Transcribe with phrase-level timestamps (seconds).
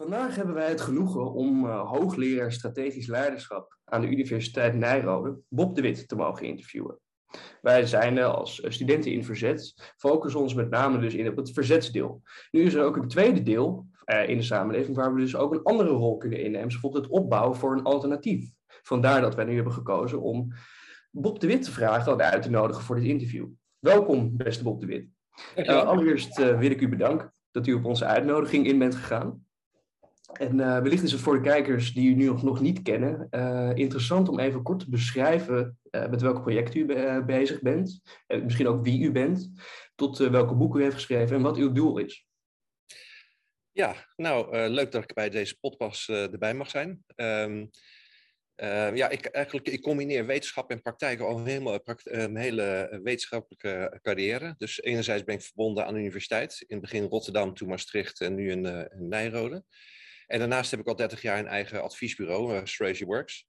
[0.00, 5.74] Vandaag hebben wij het genoegen om uh, hoogleraar strategisch leiderschap aan de Universiteit Nijrode, Bob
[5.74, 6.98] de Wit, te mogen interviewen.
[7.60, 11.52] Wij zijn uh, als studenten in verzet, focussen ons met name dus in op het
[11.52, 12.22] verzetsdeel.
[12.50, 15.52] Nu is er ook een tweede deel uh, in de samenleving waar we dus ook
[15.52, 18.50] een andere rol kunnen innemen, bijvoorbeeld het opbouwen voor een alternatief.
[18.66, 20.52] Vandaar dat wij nu hebben gekozen om
[21.10, 23.46] Bob de Wit te vragen en uit te nodigen voor dit interview.
[23.78, 25.08] Welkom, beste Bob de Wit.
[25.66, 29.48] allereerst wil ik u bedanken dat u op onze uitnodiging in bent gegaan.
[30.32, 33.70] En uh, wellicht is het voor de kijkers die u nu nog, niet kennen, uh,
[33.74, 38.00] interessant om even kort te beschrijven uh, met welk project u be bezig bent.
[38.26, 39.50] En misschien ook wie u bent,
[39.94, 42.26] tot welke boeken u heeft geschreven en wat uw doel is.
[43.72, 47.04] Ja, nou, leuk dat ik bij deze podcast erbij mag zijn.
[47.16, 47.70] Um,
[48.94, 54.54] ja, ik, eigenlijk, ik combineer wetenschap en praktijk al helemaal een hele wetenschappelijke carrière.
[54.58, 56.64] Dus enerzijds ben ik verbonden aan de universiteit.
[56.66, 59.64] In het begin Rotterdam, toen Maastricht en nu in, in Nijrode.
[60.30, 63.46] En daarnaast heb ik al 30 jaar een eigen adviesbureau, uh, Strategy Works.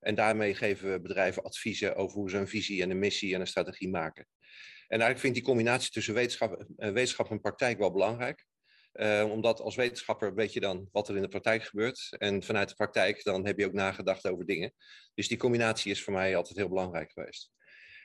[0.00, 3.40] En daarmee geven we bedrijven adviezen over hoe ze een visie en een missie en
[3.40, 4.26] een strategie maken.
[4.88, 8.46] En eigenlijk vind ik die combinatie tussen wetenschap, wetenschap en praktijk wel belangrijk.
[8.92, 12.16] Uh, omdat als wetenschapper weet je dan wat er in de praktijk gebeurt.
[12.18, 14.72] En vanuit de praktijk dan heb je ook nagedacht over dingen.
[15.14, 17.50] Dus die combinatie is voor mij altijd heel belangrijk geweest.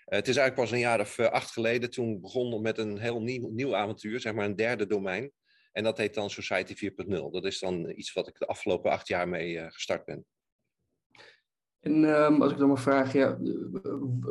[0.06, 3.76] het is eigenlijk pas een jaar of acht geleden toen begonnen met een heel nieuw
[3.76, 5.32] avontuur, zeg maar een derde domein.
[5.72, 7.08] En dat heet dan Society 4.0.
[7.32, 10.26] Dat is dan iets wat ik de afgelopen acht jaar mee uh, gestart ben.
[11.80, 13.38] En um, als ik dan maar vraag, ja,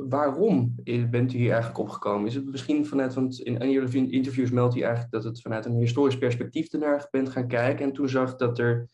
[0.09, 0.75] waarom
[1.11, 2.27] bent u hier eigenlijk opgekomen?
[2.27, 5.65] Is het misschien vanuit, want in een jullie interviews meldt u eigenlijk dat het vanuit
[5.65, 8.89] een historisch perspectief ernaar bent gaan kijken en toen zag dat er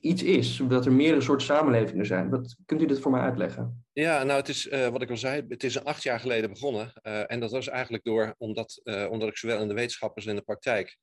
[0.00, 2.30] iets is, dat er meerdere soorten samenlevingen zijn.
[2.30, 3.84] Wat, kunt u dit voor mij uitleggen?
[3.92, 6.50] Ja, nou het is uh, wat ik al zei, het is een acht jaar geleden
[6.50, 6.92] begonnen.
[7.02, 10.26] Uh, en dat was eigenlijk door, omdat, uh, omdat ik zowel in de wetenschap als
[10.26, 10.96] in de praktijk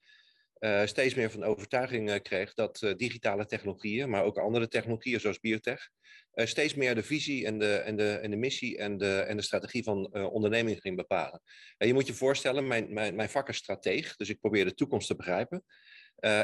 [0.62, 5.20] uh, steeds meer van overtuiging uh, kreeg dat uh, digitale technologieën, maar ook andere technologieën
[5.20, 5.90] zoals biotech,
[6.36, 9.44] steeds meer de visie en de, en de, en de missie en de, en de
[9.44, 11.42] strategie van ondernemingen ging bepalen.
[11.78, 15.08] je moet je voorstellen, mijn, mijn, mijn vak is strateeg, dus ik probeer de toekomst
[15.08, 15.64] te begrijpen.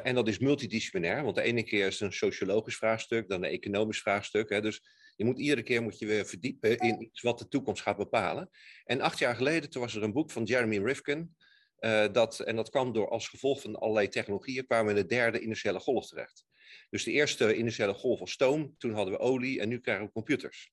[0.04, 3.50] en dat is multidisciplinair, want de ene keer is het een sociologisch vraagstuk, dan een
[3.50, 4.50] economisch vraagstuk.
[4.50, 4.82] Hè, dus
[5.16, 8.50] je moet iedere keer moet je weer verdiepen in iets wat de toekomst gaat bepalen.
[8.86, 11.36] En acht jaar geleden, toen was er een boek van Jeremy Rifkin,
[11.80, 15.16] uh, dat, en dat kwam door als gevolg van allerlei technologieën, kwamen we in de
[15.16, 16.46] derde industriële golf terecht.
[16.90, 20.12] Dus de eerste industriële golf was stoom, toen hadden we olie en nu krijgen we
[20.12, 20.72] computers.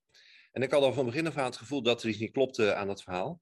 [0.52, 2.74] En ik had al van begin af aan het gevoel dat er iets niet klopte
[2.74, 3.40] aan dat verhaal.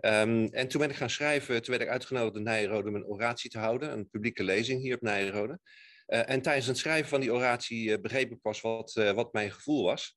[0.00, 3.06] Um, en toen ben ik gaan schrijven, toen werd ik uitgenodigd in Nijrode om een
[3.06, 5.58] oratie te houden, een publieke lezing hier op Nijrode.
[6.06, 9.52] Uh, en tijdens het schrijven van die oratie uh, begreep ik pas wat, wat mijn
[9.52, 10.16] gevoel was.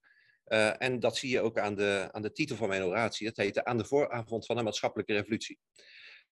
[0.78, 3.28] en dat zie je ook aan de, aan de titel van mijn oratie.
[3.28, 5.60] Dat heette Aan de vooravond van een maatschappelijke revolutie.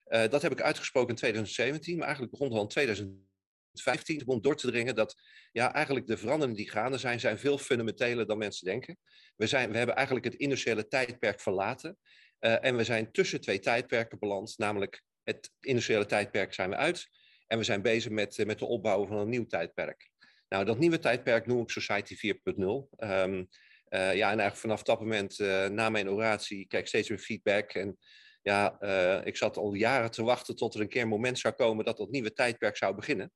[0.08, 4.16] Uh, dat heb ik uitgesproken in 2017, maar eigenlijk begon al in 2015.
[4.16, 5.16] Het begon door te dringen dat
[5.52, 8.98] ja, eigenlijk de veranderingen die gaande zijn, zijn veel fundamenteler dan mensen denken.
[9.36, 11.98] We, zijn, we hebben eigenlijk het industriële tijdperk verlaten.
[12.40, 17.08] Uh, en we zijn tussen twee tijdperken beland, namelijk het industriële tijdperk zijn we uit.
[17.48, 20.10] En we zijn bezig met, met de opbouw van een nieuw tijdperk.
[20.50, 22.34] Nou, dat nieuwe tijdperk noem ik Society 4.0.
[22.64, 23.48] Um,
[23.90, 25.40] uh, ja, en eigenlijk vanaf dat moment,
[25.72, 27.74] na mijn oratie, krijg ik steeds meer feedback.
[27.74, 27.98] En
[28.44, 31.54] ja, uh, ik zat al jaren te wachten tot er een keer een moment zou
[31.54, 33.32] komen dat dat nieuwe tijdperk zou beginnen.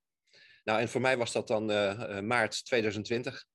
[0.63, 3.45] Nou, en voor mij was dat dan uh, maart 2020,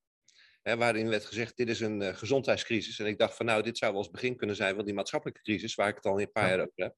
[0.63, 2.99] hè, waarin werd gezegd, dit is een uh, gezondheidscrisis.
[2.99, 5.43] En ik dacht van, nou, dit zou wel eens begin kunnen zijn van die maatschappelijke
[5.43, 6.95] crisis, waar ik het al een paar jaar over heb.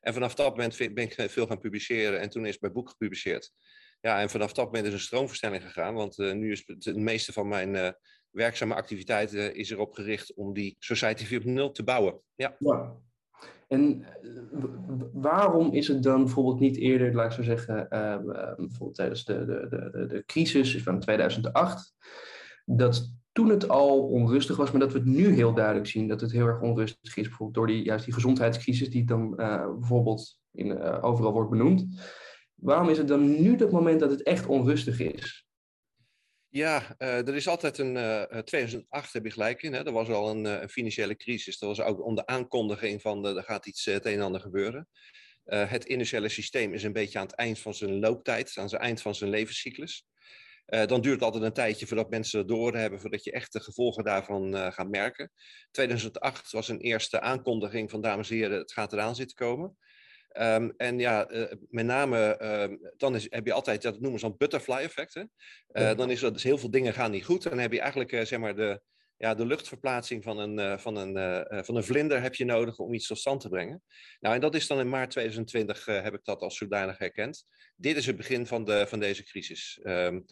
[0.00, 3.52] En vanaf dat moment ben ik veel gaan publiceren en toen is mijn boek gepubliceerd.
[4.00, 7.32] Ja, en vanaf dat moment is een stroomverstelling gegaan, want nu is het, het meeste
[7.32, 7.96] van mijn
[8.30, 12.22] werkzame activiteiten is erop gericht om die Society 4.0 te bouwen.
[12.34, 12.56] Ja.
[12.58, 12.96] ja.
[13.66, 14.30] En eh,
[15.12, 18.16] waarom is het dan bijvoorbeeld niet eerder, laat ik zo zeggen, uh,
[18.56, 21.94] bijvoorbeeld tijdens de, de, de, de crisis van 2008,
[22.64, 26.20] dat toen het al onrustig was, maar dat we het nu heel duidelijk zien dat
[26.20, 29.34] het heel erg onrustig is, bijvoorbeeld door die, juist die gezondheidscrisis die dan
[29.78, 31.86] bijvoorbeeld in, overal wordt benoemd.
[32.54, 35.45] Waarom is het dan nu het moment dat het echt onrustig is?
[36.56, 37.94] Ja, uh, er is altijd een.
[37.94, 39.72] Uh, eh, 2008 heb je gelijk in.
[39.72, 39.84] Hè?
[39.84, 41.58] Er was al een, uh, een, financiële crisis.
[41.58, 44.88] Dat was ook om de aankondiging van er gaat iets het een en ander gebeuren.
[45.44, 49.02] het initiële systeem is een beetje aan het eind van zijn looptijd, aan het eind
[49.02, 50.06] van zijn levenscyclus.
[50.66, 53.60] dan duurt het altijd een tijdje voordat mensen het door hebben, voordat je echt de
[53.60, 55.32] gevolgen daarvan gaat merken.
[55.70, 59.76] 2008 was een eerste aankondiging van dames en heren, het gaat eraan zitten komen.
[60.40, 62.38] Um, en ja, uh, met name,
[62.70, 65.14] uh, dan is, heb je altijd, dat noemen ze dan butterfly effect.
[65.14, 65.22] Hè?
[65.72, 67.44] Uh, dan is er dus heel veel dingen gaan niet goed.
[67.44, 68.80] En dan heb je eigenlijk, eh, zeg maar, de,
[69.16, 73.06] ja, de luchtverplaatsing van een, van, een, van een vlinder heb je nodig om iets
[73.06, 73.82] tot stand te brengen.
[74.20, 77.44] Nou, en dat is dan in maart 2020 heb ik dat als zodanig herkend.
[77.76, 79.80] Dit is het begin van, de, van deze crisis.
[79.82, 80.24] Um,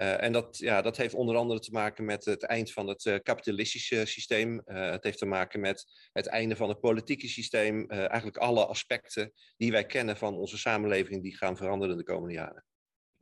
[0.00, 4.06] en dat, ja, dat heeft onder andere te maken met het eind van het kapitalistische
[4.06, 4.62] systeem.
[4.64, 7.86] het heeft te maken met het einde van het politieke systeem.
[7.88, 12.64] eigenlijk alle aspecten die wij kennen van onze samenleving, die gaan veranderen de komende jaren.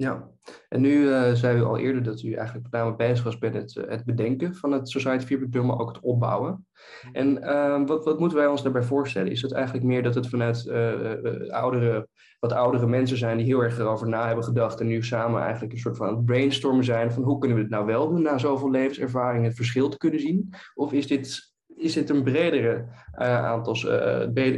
[0.00, 0.30] Ja,
[0.68, 3.54] en nu uh, zei u al eerder dat u eigenlijk met name bezig was met
[3.54, 6.66] het, het bedenken van het Society 4.0, maar ook het opbouwen.
[7.12, 9.30] En uh, wat, wat moeten wij ons daarbij voorstellen?
[9.30, 12.08] Is het eigenlijk meer dat het vanuit uh, oudere,
[12.40, 15.72] wat oudere mensen zijn die heel erg erover na hebben gedacht en nu samen eigenlijk
[15.72, 18.70] een soort van brainstormen zijn van hoe kunnen we het nou wel doen na zoveel
[18.70, 20.54] levenservaring, het verschil te kunnen zien?
[20.74, 23.76] Of is dit, is dit een bredere aantal,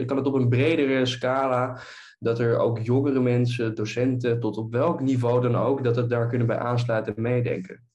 [0.07, 1.81] kan het op een bredere scala
[2.23, 6.29] dat er ook jongere mensen, docenten, tot op welk niveau dan ook, dat het daar
[6.29, 7.89] kunnen bij aansluiten en meedenken.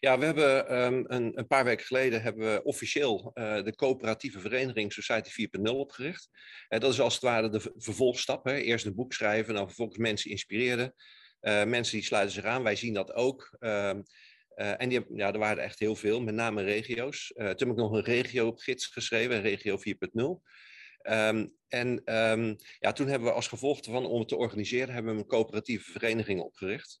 [0.00, 4.40] Ja, we hebben um, een, een, paar weken geleden hebben we officieel uh, de coöperatieve
[4.40, 6.28] vereniging Society 4.0 opgericht.
[6.68, 8.44] Uh, dat is als het ware de vervolgstap.
[8.44, 8.54] Hè.
[8.54, 10.94] Eerst een boek schrijven, dan vervolgens mensen inspireren.
[11.40, 13.56] Uh, mensen die sluiten zich aan, wij zien dat ook.
[13.58, 14.02] Ehm,
[14.54, 17.32] en die, ja, er waren echt heel veel, met name regio's.
[17.34, 20.42] toen heb ik nog een regio-gids geschreven, regio 4.0.
[21.02, 21.88] Um, en
[22.30, 25.26] um, ja, toen hebben we als gevolg ervan, om het te organiseren, hebben we een
[25.26, 27.00] coöperatieve vereniging opgericht.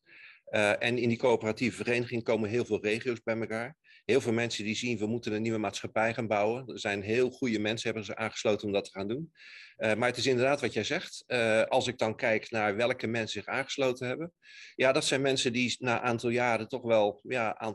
[0.50, 3.76] Uh, en in die coöperatieve vereniging komen heel veel regio's bij elkaar.
[4.10, 6.68] Heel veel mensen die zien, we moeten een nieuwe maatschappij gaan bouwen.
[6.68, 9.32] Er zijn heel goede mensen, hebben ze aangesloten om dat te gaan doen.
[9.78, 11.24] Uh, maar het is inderdaad wat jij zegt.
[11.26, 14.32] Uh, als ik dan kijk naar welke mensen zich aangesloten hebben.
[14.74, 17.74] Ja, dat zijn mensen die na een aantal jaren toch wel ja, aan,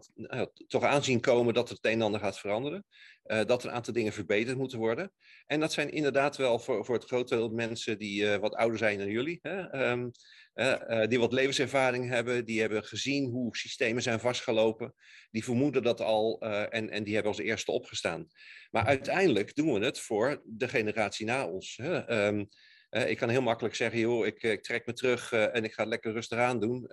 [0.68, 2.86] toch aanzien komen dat het een en ander gaat veranderen.
[3.24, 5.12] Dat er een aantal dingen verbeterd moeten worden.
[5.46, 8.98] En dat zijn inderdaad wel voor, voor het grote deel mensen die wat ouder zijn
[8.98, 9.40] dan jullie.
[9.42, 9.90] Hè?
[9.92, 10.12] Um,
[10.56, 14.94] uh, die wat levenservaring hebben, die hebben gezien hoe systemen zijn vastgelopen.
[15.32, 18.28] Die vermoeden dat al en, en die hebben als eerste opgestaan.
[18.72, 21.78] Maar uiteindelijk doen we het voor de generatie na ons.
[21.78, 22.26] Hè?
[22.28, 22.50] Um,
[22.90, 25.92] ik kan heel makkelijk zeggen, joh, ik, ik trek me terug en ik ga het
[25.92, 26.90] lekker rustig aan doen.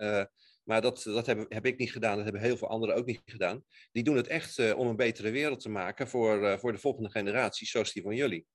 [0.65, 3.21] Maar dat, dat heb, heb, ik niet gedaan, dat hebben heel veel anderen ook niet
[3.25, 3.65] gedaan.
[3.93, 7.67] Die doen het echt om een betere wereld te maken voor, voor de volgende generatie,
[7.67, 8.47] zoals die van jullie.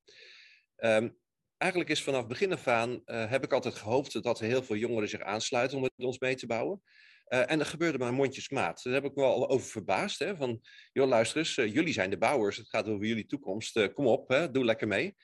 [0.77, 1.17] Um,
[1.57, 4.75] eigenlijk is vanaf begin af aan, uh, heb ik altijd gehoopt dat er heel veel
[4.75, 6.81] jongeren zich aansluiten om met ons mee te bouwen.
[7.27, 8.83] en dat gebeurde maar mondjesmaat.
[8.83, 10.19] Daar heb ik me wel over verbaasd.
[10.19, 10.61] Hè, van,
[10.93, 13.93] joh, luister eens, jullie zijn de bouwers, het gaat over jullie toekomst.
[13.93, 15.15] kom op, hè, doe lekker mee.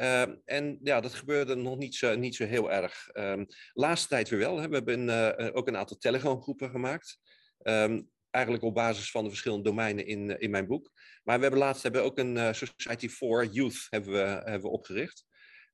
[0.00, 3.08] Uh, en ja, dat gebeurde nog niet zo, niet zo heel erg.
[3.12, 4.58] Um, laatste tijd weer wel.
[4.58, 4.68] Hè.
[4.68, 7.18] We hebben ook een aantal Telegram-groepen gemaakt.
[7.62, 10.92] Um, eigenlijk op basis van de verschillende domeinen in, in mijn boek.
[11.24, 15.24] Maar we hebben laatst hebben ook een Society for Youth hebben we, hebben we opgericht.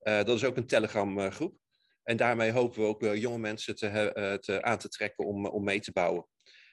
[0.06, 1.54] Dat is ook een Telegram-groep.
[2.02, 5.80] En daarmee hopen we ook jonge mensen te, te, aan te trekken om, om mee
[5.80, 6.26] te bouwen.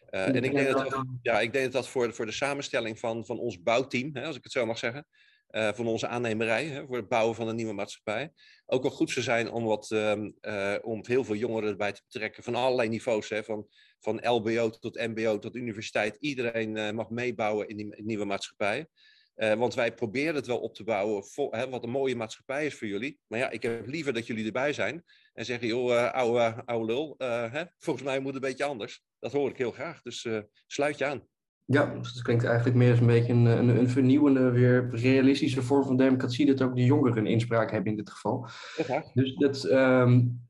[0.10, 3.40] en ik denk dat, ja, ik denk dat dat voor, voor de samenstelling van, van
[3.40, 5.08] ons bouwteam, hè, als ik het zo mag zeggen,
[5.54, 8.34] van onze aannemerij, hè, voor het bouwen van een nieuwe maatschappij.
[8.66, 12.44] Ook wel goed zou zijn om, wat, uh, om heel veel jongeren erbij te betrekken,
[12.44, 13.68] van allerlei niveaus, hè, van,
[14.00, 16.18] van LBO tot MBO tot universiteit.
[16.20, 18.88] Iedereen mag meebouwen in die nieuwe maatschappij.
[19.36, 22.78] Want wij proberen het wel op te bouwen, voor, hè, wat een mooie maatschappij is
[22.78, 23.20] voor jullie.
[23.28, 25.04] Maar ja, ik heb liever dat jullie erbij zijn
[25.34, 29.04] en zeggen, joh, ouwe, ouwe lul, hè, volgens mij moet het een beetje anders.
[29.20, 30.28] Dat hoor ik heel graag, dus
[30.68, 31.28] sluit je aan.
[31.66, 35.62] Ja, dus het klinkt eigenlijk meer als een beetje een, een, een, vernieuwende, weer realistische
[35.62, 38.48] vorm van democratie, dat ook de jongeren een inspraak hebben in dit geval.
[38.88, 40.42] Ja, dus dat, um,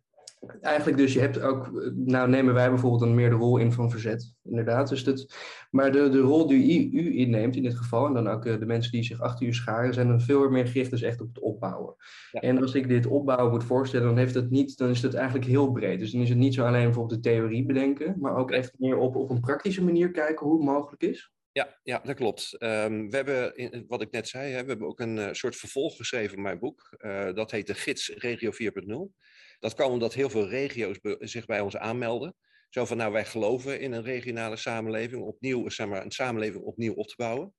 [0.62, 3.91] eigenlijk dus, je hebt ook, nou nemen wij bijvoorbeeld dan meer de rol in van
[3.91, 4.89] verzet, inderdaad.
[4.89, 5.36] Dus dat,
[5.72, 8.65] maar de, de rol die u, inneemt in dit geval, en dan ook eh, de
[8.65, 11.39] mensen die zich achter u scharen, zijn dan veel meer gericht dus echt op het
[11.39, 11.96] opbouwen.
[12.32, 15.46] En als ik dit opbouwen moet voorstellen, dan, heeft het niet, dan is het eigenlijk
[15.46, 16.00] heel breed.
[16.00, 18.98] Dus dan is het niet zo alleen bijvoorbeeld de theorie bedenken, maar ook echt meer
[18.98, 21.32] op, op een praktische manier kijken hoe het mogelijk is.
[21.51, 22.56] Ja, ja, dat klopt.
[22.60, 25.56] Um, we hebben, in, wat ik net zei, hè, we hebben ook een uh, soort
[25.56, 26.96] vervolg geschreven in mijn boek.
[26.98, 29.22] Uh, dat heet de Gids Regio 4.0.
[29.63, 32.36] Dat kwam omdat heel veel regio's zich bij ons aanmelden.
[32.70, 36.93] Zo van, nou, wij geloven in een regionale samenleving, opnieuw, zeg maar, een samenleving opnieuw
[36.93, 37.53] op te bouwen.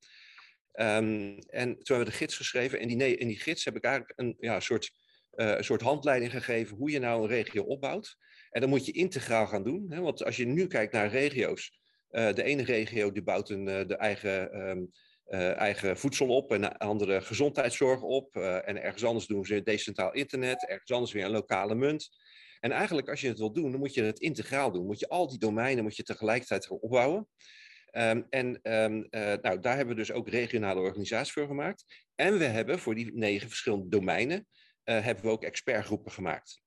[0.73, 2.79] Um, en toen hebben we de gids geschreven.
[2.79, 4.91] En die, in die gids heb ik eigenlijk een ja, soort,
[5.35, 8.17] uh, soort handleiding gegeven hoe je nou een regio opbouwt.
[8.51, 9.87] En dat moet je integraal gaan doen.
[9.93, 10.01] Hè?
[10.01, 11.81] Want als je nu kijkt naar regio's,
[12.11, 14.91] uh, de ene regio die bouwt een, uh, de eigen um,
[15.29, 18.37] uh, eigen voedsel op en andere gezondheidszorg op.
[18.37, 22.09] Uh, en ergens anders doen ze decentraal internet, ergens anders weer een lokale munt.
[22.61, 24.87] En eigenlijk als je het wil doen, dan moet je het integraal doen.
[24.87, 27.29] Moet je al die domeinen moet je tegelijkertijd gaan opbouwen.
[27.93, 31.85] Um, en um, uh, nou, daar hebben we dus ook regionale organisaties voor gemaakt.
[32.15, 34.47] En we hebben voor die negen verschillende domeinen,
[34.85, 36.61] hebben we ook expertgroepen gemaakt.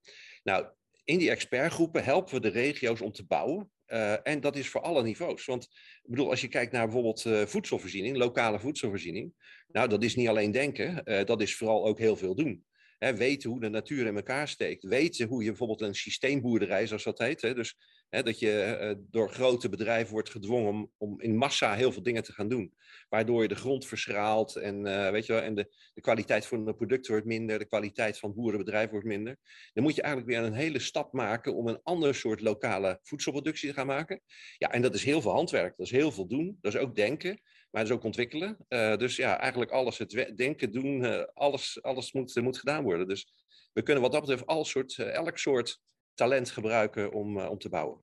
[0.43, 0.67] Nou,
[1.03, 3.71] in die expertgroepen helpen we de regio's om te bouwen.
[3.87, 5.45] Uh, en dat is voor alle niveaus.
[5.45, 5.63] Want
[6.03, 9.33] ik bedoel, als je kijkt naar bijvoorbeeld uh, voedselvoorziening, lokale voedselvoorziening.
[9.67, 12.65] Nou, dat is niet alleen denken, uh, dat is vooral ook heel veel doen.
[12.97, 14.83] Hè, weten hoe de natuur in elkaar steekt.
[14.83, 17.41] Weten hoe je bijvoorbeeld een systeemboerderij, zoals dat heet.
[17.41, 17.77] Hè, dus
[18.09, 22.23] dat je uh, door grote bedrijven wordt gedwongen om, om in massa heel veel dingen
[22.23, 22.73] te gaan doen.
[23.09, 26.65] Waardoor je de grond verschraalt en, uh, weet je wel, en de, de kwaliteit van
[26.65, 27.59] de producten wordt minder.
[27.59, 29.37] De kwaliteit van het boerenbedrijf wordt minder.
[29.73, 33.69] Dan moet je eigenlijk weer een hele stap maken om een ander soort lokale voedselproductie
[33.69, 34.21] te gaan maken.
[34.57, 35.77] Ja, en dat is heel veel handwerk.
[35.77, 36.57] Dat is heel veel doen.
[36.61, 37.41] Dat is ook denken.
[37.71, 38.57] Maar dat is ook ontwikkelen.
[38.97, 43.07] Dus ja, eigenlijk alles, het denken, doen, alles, alles moet, moet gedaan worden.
[43.07, 43.27] Dus
[43.73, 45.79] we kunnen wat dat betreft al soort, elk soort
[46.17, 48.01] talent gebruiken om, om te bouwen.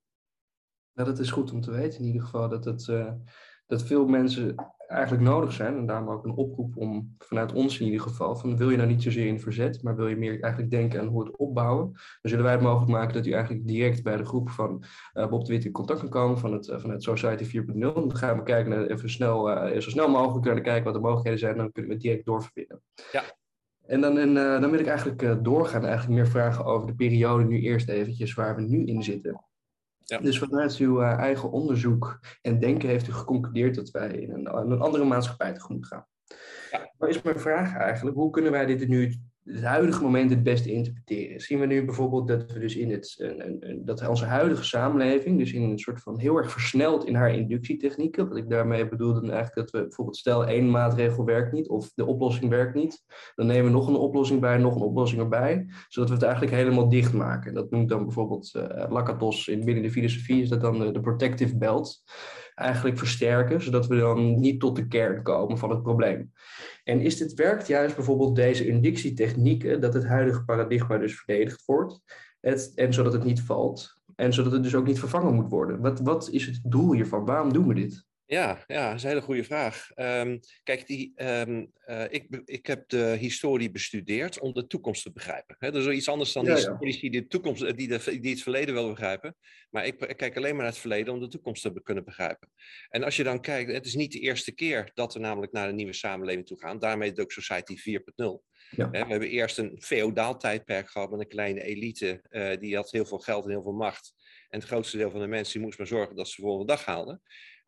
[0.92, 2.49] Nou, dat is goed om te weten in ieder geval.
[2.49, 2.92] Dat, het,
[3.66, 4.54] dat veel mensen
[4.88, 5.76] eigenlijk nodig zijn.
[5.76, 8.37] En daarom ook een oproep om vanuit ons in ieder geval.
[8.37, 11.06] Van wil je nou niet zozeer in verzet, maar wil je meer eigenlijk denken aan
[11.06, 11.90] hoe het opbouwen.
[11.92, 15.28] Dan zullen wij het mogelijk maken dat u eigenlijk direct bij de groep van uh,
[15.28, 17.78] Bob de Wit in contact kan komen van het, uh, van het Society 4.0.
[17.78, 19.47] Dan gaan we kijken naar, even snel,
[19.80, 21.56] zo snel mogelijk kunnen kijken wat de mogelijkheden zijn.
[21.56, 22.83] Dan kunnen we direct doorverbinden.
[23.12, 23.23] Ja.
[23.86, 27.60] En dan, en, dan wil ik eigenlijk doorgaan, eigenlijk meer vragen over de periode nu
[27.60, 29.44] eerst eventjes waar we nu in zitten.
[29.98, 30.18] Ja.
[30.18, 34.56] Dus vanuit uw uh, eigen onderzoek en denken heeft u geconcludeerd dat wij in een,
[34.56, 36.06] een andere maatschappij tegemoet gaan.
[36.74, 36.92] Ja.
[36.98, 39.14] Maar is mijn vraag eigenlijk, hoe kunnen wij dit nu
[39.44, 41.40] het huidige moment het beste interpreteren?
[41.40, 45.38] Zien we nu bijvoorbeeld dat we dus in het, een, een, dat onze huidige samenleving,
[45.38, 49.12] dus in een soort van heel erg versneld in haar inductietechnieken, wat ik daarmee bedoel
[49.12, 53.04] dan eigenlijk dat we bijvoorbeeld stel één maatregel werkt niet of de oplossing werkt niet,
[53.34, 56.54] dan nemen we nog een oplossing bij, nog een oplossing erbij, zodat we het eigenlijk
[56.54, 57.54] helemaal dicht maken.
[57.54, 61.56] Dat noemt dan bijvoorbeeld uh, Lakatos in binnen de filosofie, is dat dan de protective
[61.56, 62.02] belt
[62.54, 66.32] eigenlijk versterken, zodat we dan niet tot de kern komen van het probleem.
[66.84, 72.00] En is dit werkt juist bijvoorbeeld deze inductietechnieken, dat het huidige paradigma dus verdedigd wordt,
[72.75, 75.80] en zodat het niet valt, en zodat het dus ook niet vervangen moet worden.
[75.80, 77.25] Wat, wat is het doel hiervan?
[77.25, 78.06] Waarom doen we dit?
[78.26, 79.90] Ja, ja, dat is een hele goede vraag.
[79.96, 85.12] Um, kijk, die, um, uh, ik, ik heb de historie bestudeerd om de toekomst te
[85.12, 85.56] begrijpen.
[85.58, 88.42] He, dat is iets anders dan ja, historici die, de toekomst, die, de, die het
[88.42, 89.36] verleden willen begrijpen.
[89.70, 92.50] Maar ik, ik, kijk alleen maar naar het verleden om de toekomst te kunnen begrijpen.
[92.88, 95.68] En als je dan kijkt, het is niet de eerste keer dat we namelijk naar
[95.68, 96.78] een nieuwe samenleving toe gaan.
[96.78, 98.52] Daarmee is ook Society 4.0.
[98.70, 98.90] Ja.
[98.90, 102.22] we hebben eerst een feodaal tijdperk gehad met een kleine elite.
[102.30, 104.14] Uh, die had heel veel geld en heel veel macht.
[104.48, 106.84] En het grootste deel van de mensen moest maar zorgen dat ze de volgende dag
[106.84, 107.22] haalden.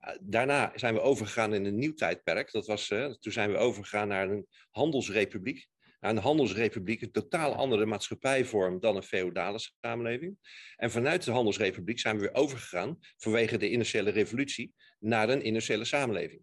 [0.06, 2.52] Eh, daarna zijn we overgegaan in een nieuw tijdperk.
[2.52, 5.66] Dat was, uh, toen zijn we overgegaan naar een handelsrepubliek.
[6.00, 10.38] Naar een handelsrepubliek, een totaal andere maatschappijvorm dan een feodale samenleving.
[10.76, 15.84] En vanuit de handelsrepubliek zijn we weer overgegaan, vanwege de industriële revolutie, naar een industriële
[15.84, 16.42] samenleving.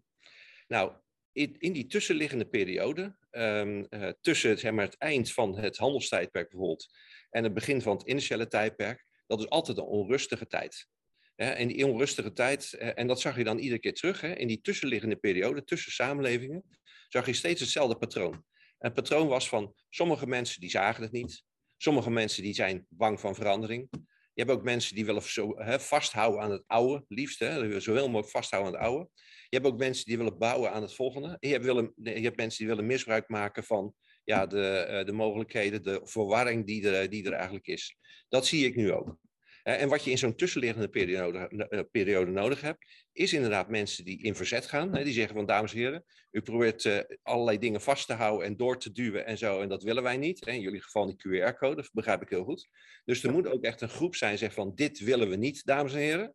[0.66, 0.92] Nou,
[1.32, 6.86] in, die tussenliggende periode, um, uh, tussen zeg maar, het eind van het handelstijdperk bijvoorbeeld
[7.30, 10.88] en het begin van het industriële tijdperk, dat is altijd een onrustige tijd.
[11.36, 15.16] In die onrustige tijd, en dat zag je dan iedere keer terug, in die tussenliggende
[15.16, 16.64] periode, tussen samenlevingen,
[17.08, 18.44] zag je steeds hetzelfde patroon.
[18.78, 21.42] Het patroon was van sommige mensen die zagen het niet,
[21.76, 23.88] sommige mensen die zijn bang van verandering.
[24.34, 28.06] Je hebt ook mensen die willen zo, hè, vasthouden aan het oude, liefst, hè, zoveel
[28.06, 29.10] mogelijk vasthouden aan het oude.
[29.48, 31.36] Je hebt ook mensen die willen bouwen aan het volgende.
[31.40, 35.12] Je hebt, willen, je hebt mensen die willen misbruik maken van ja, de, eh, de
[35.12, 37.96] mogelijkheden, de verwarring die er, die er eigenlijk is.
[38.28, 39.16] Dat zie ik nu ook.
[39.64, 44.22] En wat je in zo'n tussenliggende periode, eh, periode, nodig hebt, is inderdaad mensen die
[44.22, 44.92] in verzet gaan.
[44.92, 48.56] Die zeggen van, dames en heren, u probeert uh, allerlei dingen vast te houden en
[48.56, 50.46] door te duwen en zo, en dat willen wij niet.
[50.46, 52.68] In jullie geval die QR-code, dat begrijp ik heel goed.
[53.04, 55.92] Dus er moet ook echt een groep zijn zegt van, dit willen we niet, dames
[55.92, 56.34] en heren.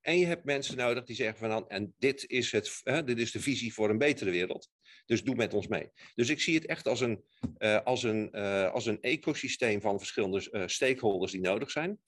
[0.00, 3.40] En je hebt mensen nodig die zeggen van, en dit is, het, dit is de
[3.40, 4.70] visie voor een betere wereld.
[5.06, 5.90] Dus doe met ons mee.
[6.14, 7.24] Dus ik zie het echt als een,
[7.58, 11.98] uh, als een, uh, als een ecosysteem van verschillende uh, stakeholders die nodig zijn.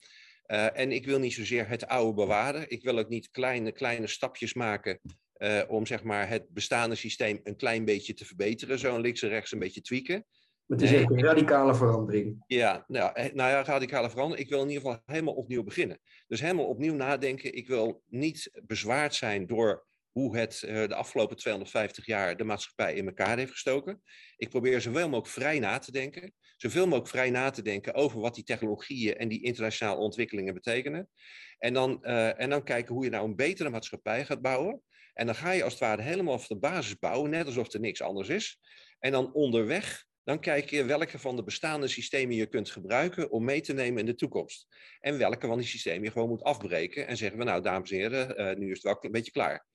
[0.47, 2.69] Uh, en ik wil niet zozeer het oude bewaren.
[2.69, 4.99] Ik wil ook niet kleine, kleine stapjes maken
[5.37, 8.79] uh, om zeg maar, het bestaande systeem een klein beetje te verbeteren.
[8.79, 10.25] Zo links en rechts een beetje tweaken.
[10.65, 12.43] Maar het is echt een radicale verandering.
[12.47, 14.45] Ja, nou, eh, nou ja, radicale verandering.
[14.45, 15.99] Ik wil in ieder geval helemaal opnieuw beginnen.
[16.27, 17.53] Dus helemaal opnieuw nadenken.
[17.53, 23.07] Ik wil niet bezwaard zijn door hoe het de afgelopen 250 jaar de maatschappij in
[23.07, 24.01] elkaar heeft gestoken.
[24.37, 28.19] Ik probeer zoveel mogelijk vrij na te denken zoveel mogelijk vrij na te denken over
[28.19, 31.09] wat die technologieën en die internationale ontwikkelingen betekenen.
[31.57, 34.81] En dan, uh, en dan kijken hoe je nou een betere maatschappij gaat bouwen.
[35.13, 37.79] En dan ga je als het ware helemaal van de basis bouwen, net alsof er
[37.79, 38.59] niks anders is.
[38.99, 43.43] En dan onderweg, dan kijk je welke van de bestaande systemen je kunt gebruiken om
[43.43, 44.67] mee te nemen in de toekomst.
[44.99, 47.97] En welke van die systemen je gewoon moet afbreken en zeggen we nou, dames en
[47.97, 49.65] heren, uh, nu is het wel een beetje klaar.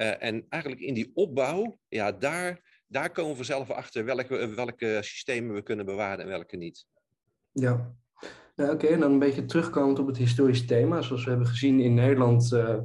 [0.00, 4.98] Uh, en eigenlijk in die opbouw, ja, daar daar komen we zelf achter welke, welke
[5.00, 6.86] systemen we kunnen bewaren en welke niet.
[7.52, 7.94] Ja,
[8.54, 11.02] Ja, Oké, en dan een beetje terugkomend op het historische thema.
[11.02, 12.76] Zoals we hebben gezien in Nederland uh,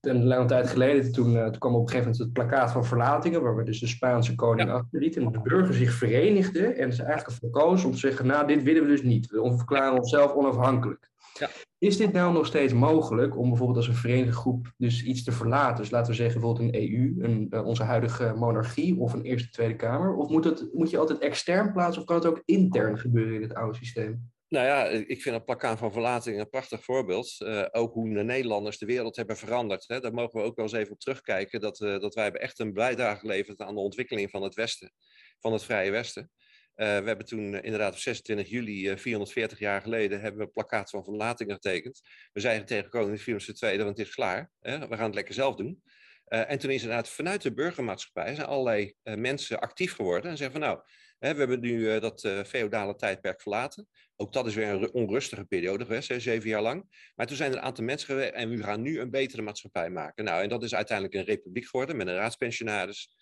[0.00, 1.12] een lange tijd geleden.
[1.12, 3.42] Toen, uh, toen kwam op een gegeven moment het plakkaat van verlatingen.
[3.42, 4.74] Waar we dus de Spaanse koning ja.
[4.74, 5.22] achterlieten.
[5.22, 6.66] En de burger zich verenigde.
[6.66, 9.30] En ze eigenlijk verkozen om te zeggen, nou dit willen we dus niet.
[9.30, 11.07] We verklaren onszelf onafhankelijk.
[11.38, 11.50] Ja.
[11.78, 15.32] Is dit nou nog steeds mogelijk om bijvoorbeeld als een verenigde groep dus iets te
[15.32, 15.76] verlaten?
[15.76, 19.50] Dus laten we zeggen bijvoorbeeld een EU, een, uh, onze huidige monarchie of een Eerste
[19.50, 20.14] Tweede Kamer.
[20.14, 23.42] Of moet, het, moet je altijd extern plaatsen of kan het ook intern gebeuren in
[23.42, 24.30] het oude systeem?
[24.48, 27.36] Nou ja, ik vind het plakkaan van verlating een prachtig voorbeeld.
[27.38, 29.84] Uh, ook hoe de Nederlanders de wereld hebben veranderd.
[29.88, 30.00] Hè.
[30.00, 31.60] Daar mogen we ook wel eens even op terugkijken.
[31.60, 34.92] Dat, uh, dat wij hebben echt een bijdrage geleverd aan de ontwikkeling van het Westen.
[35.40, 36.30] Van het Vrije Westen.
[36.78, 40.90] Uh, we hebben toen inderdaad op 26 juli, 440 jaar geleden, hebben we een plakkaat
[40.90, 42.00] van verlating getekend.
[42.32, 44.50] We zeiden tegen koning Philips II, want het is klaar.
[44.60, 44.78] Hè.
[44.78, 45.82] We gaan het lekker zelf doen.
[46.24, 50.30] en toen is inderdaad vanuit de burgermaatschappij zijn allerlei mensen actief geworden.
[50.30, 50.80] En zeggen van nou,
[51.18, 53.88] we hebben nu dat feodale tijdperk verlaten.
[54.16, 57.10] Ook dat is weer een onrustige periode geweest, hè, zeven jaar lang.
[57.14, 59.90] Maar toen zijn er een aantal mensen geweest en we gaan nu een betere maatschappij
[59.90, 60.24] maken.
[60.24, 63.17] Nou, en dat is uiteindelijk een republiek geworden met een raadspensionaris.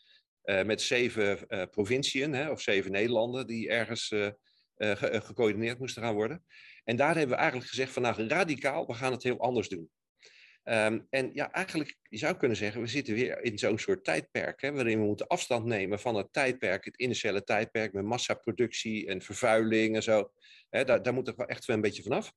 [0.46, 4.06] Uh, met zeven provinciën, hè, of zeven Nederlanden, die ergens
[4.78, 6.44] ge gecoördineerd moesten gaan worden.
[6.84, 9.90] En daar hebben we eigenlijk gezegd van nou, radicaal, we gaan het heel anders doen.
[10.68, 14.60] Um, en ja, eigenlijk, je zou kunnen zeggen, we zitten weer in zo'n soort tijdperk,
[14.60, 19.22] hè, waarin we moeten afstand nemen van het tijdperk, het initiële tijdperk met massaproductie en
[19.22, 20.32] vervuiling en zo.
[20.70, 22.32] Hè, daar, daar moeten we echt wel een beetje vanaf.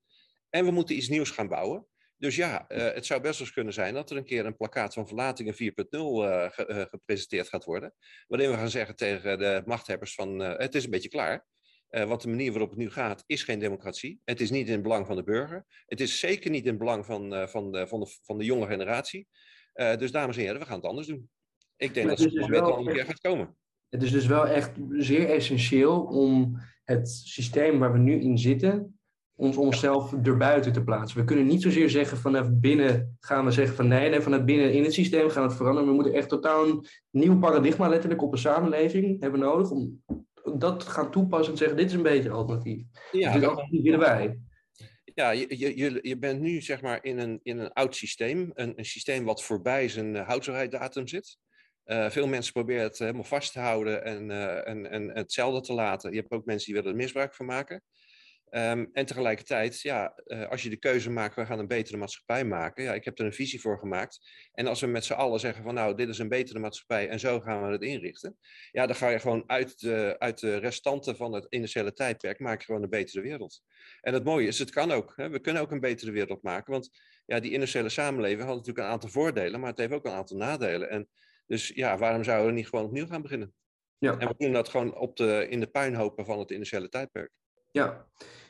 [0.50, 1.88] En we moeten iets nieuws gaan bouwen.
[2.20, 4.58] Dus ja, uh, het zou best wel eens kunnen zijn dat er een keer een
[4.58, 7.94] plakkaat van verlatingen 4.0 uh, ge, uh, gepresenteerd gaat worden.
[8.28, 11.46] Waarin we gaan zeggen tegen de machthebbers van eh, het is een beetje klaar.
[11.90, 14.22] Uh, want de manier waarop het nu gaat is geen democratie.
[14.26, 15.66] Het is niet in het belang van de burger.
[15.86, 18.46] Het is zeker niet in het belang van, uh, van, de, van, de, van de
[18.46, 19.28] jonge generatie.
[19.74, 21.30] Uh, dus dames en heren, we gaan het anders doen.
[21.78, 23.58] Ik denk maar dat het dus wel een keer gaat komen.
[23.90, 28.99] Het is dus wel echt zeer essentieel om het systeem waar we nu in zitten,
[29.40, 31.20] ons onszelf erbuiten te plaatsen.
[31.20, 34.74] We kunnen niet zozeer zeggen vanaf binnen gaan we zeggen van nee, nee vanuit binnen
[34.74, 35.90] in het systeem gaan we het veranderen.
[35.90, 40.04] We moeten echt totaal een nieuw paradigma letterlijk op een samenleving hebben nodig om
[40.58, 42.84] dat gaan toepassen en zeggen: dit is een beter alternatief.
[43.12, 44.40] Ja, dit alternatief willen wij.
[45.14, 48.74] Ja, je, je, je bent nu zeg maar in een, in een oud systeem, een,
[48.76, 51.38] een systeem wat voorbij zijn uh, houdbaarheidsdatum zit.
[51.86, 55.74] Uh, veel mensen proberen het helemaal vast te houden en, uh, en, en hetzelfde te
[55.74, 56.12] laten.
[56.12, 57.84] Je hebt ook mensen die willen er misbruik van maken.
[58.52, 62.46] Um, en tegelijkertijd, ja, uh, als je de keuze maakt, we gaan een betere maatschappij
[62.46, 62.84] maken.
[62.84, 64.20] Ja, ik heb er een visie voor gemaakt.
[64.54, 67.20] En als we met z'n allen zeggen van nou, dit is een betere maatschappij en
[67.20, 68.38] zo gaan we het inrichten.
[68.72, 72.60] Ja, dan ga je gewoon uit de, uit de restanten van het initiële tijdperk, maak
[72.60, 73.62] je gewoon een betere wereld.
[74.02, 75.14] En het mooie is, het kan ook.
[75.16, 75.30] Hè?
[75.30, 76.72] We kunnen ook een betere wereld maken.
[76.72, 76.90] Want
[77.26, 80.38] ja, die initiële samenleving had natuurlijk een aantal voordelen, maar het heeft ook een aantal
[80.38, 80.90] nadelen.
[80.90, 81.10] En
[81.46, 83.54] dus ja, waarom zouden we niet gewoon opnieuw gaan beginnen?
[83.98, 84.18] Ja.
[84.18, 87.32] En we doen dat gewoon op de, in de puinhopen van het initiële tijdperk.
[87.72, 88.06] Ja,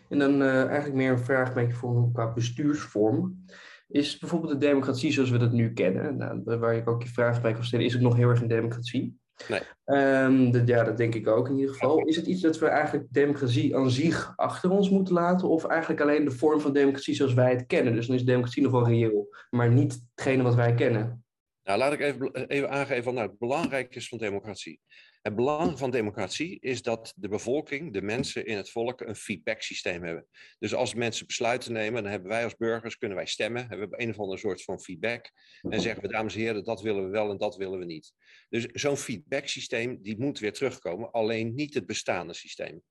[0.09, 3.45] en dan uh, eigenlijk meer een vraag een voor qua bestuursvorm.
[3.87, 7.41] Is bijvoorbeeld de democratie zoals we dat nu kennen, nou, waar ik ook je vraag
[7.41, 9.17] bij kan stellen, is het nog heel erg een democratie?
[9.47, 9.61] Nee.
[9.85, 12.05] Um, dat, ja, dat denk ik ook in ieder geval.
[12.05, 15.49] Is het iets dat we eigenlijk democratie aan zich achter ons moeten laten?
[15.49, 17.93] Of eigenlijk alleen de vorm van democratie zoals wij het kennen?
[17.93, 21.23] Dus dan is democratie nog wel reëel, maar niet hetgene wat wij kennen.
[21.63, 24.79] Nou, laat ik even, even aangeven wat nou het belangrijk is van democratie.
[25.21, 29.61] Het belang van democratie is dat de bevolking, de mensen in het volk, een feedback
[29.61, 30.27] systeem hebben.
[30.59, 34.01] Dus als mensen besluiten nemen, dan hebben wij als burgers, kunnen wij stemmen, hebben we
[34.01, 35.31] een of andere soort van feedback.
[35.61, 38.13] En zeggen we, dames en heren, dat willen we wel en dat willen we niet.
[38.49, 42.81] Dus zo'n feedback systeem, die moet weer terugkomen, alleen niet het bestaande systeem.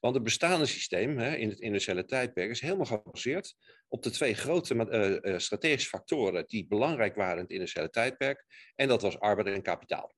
[0.00, 3.54] Want het bestaande systeem hè, in het initiële tijdperk is helemaal gebaseerd
[3.88, 8.44] op de twee grote uh, uh, strategische factoren die belangrijk waren in het initiële tijdperk.
[8.74, 10.16] En dat was arbeid en kapitaal.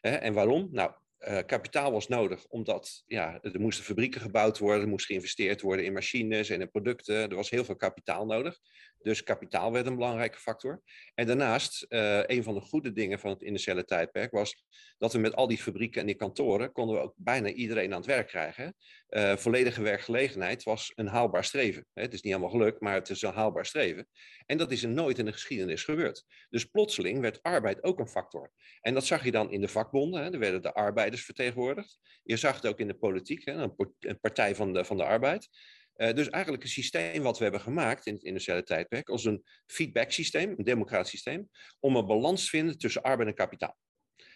[0.00, 0.68] En waarom?
[0.70, 0.92] Nou,
[1.28, 5.84] uh, kapitaal was nodig, omdat ja, er moesten fabrieken gebouwd worden, er moest geïnvesteerd worden
[5.84, 7.30] in machines en in producten.
[7.30, 8.58] Er was heel veel kapitaal nodig.
[9.02, 10.82] Dus kapitaal werd een belangrijke factor.
[11.14, 14.64] En daarnaast, uh, een van de goede dingen van het initiële tijdperk was
[14.98, 17.96] dat we met al die fabrieken en die kantoren konden we ook bijna iedereen aan
[17.96, 18.76] het werk krijgen.
[19.08, 21.86] Uh, volledige werkgelegenheid was een haalbaar streven.
[21.92, 24.08] Het is niet allemaal gelukt, maar het is een haalbaar streven.
[24.46, 26.24] En dat is er nooit in de geschiedenis gebeurd.
[26.50, 28.52] Dus plotseling werd arbeid ook een factor.
[28.80, 30.32] En dat zag je dan in de vakbonden, hè.
[30.32, 31.98] er werden de arbeiders vertegenwoordigd.
[32.22, 35.48] Je zag het ook in de politiek, hè, een partij van de, van de arbeid.
[35.96, 39.44] Uh, dus eigenlijk een systeem wat we hebben gemaakt in het initiële tijdperk als een
[39.66, 41.48] feedback systeem, een democratisch systeem,
[41.80, 43.76] om een balans te vinden tussen arbeid en kapitaal.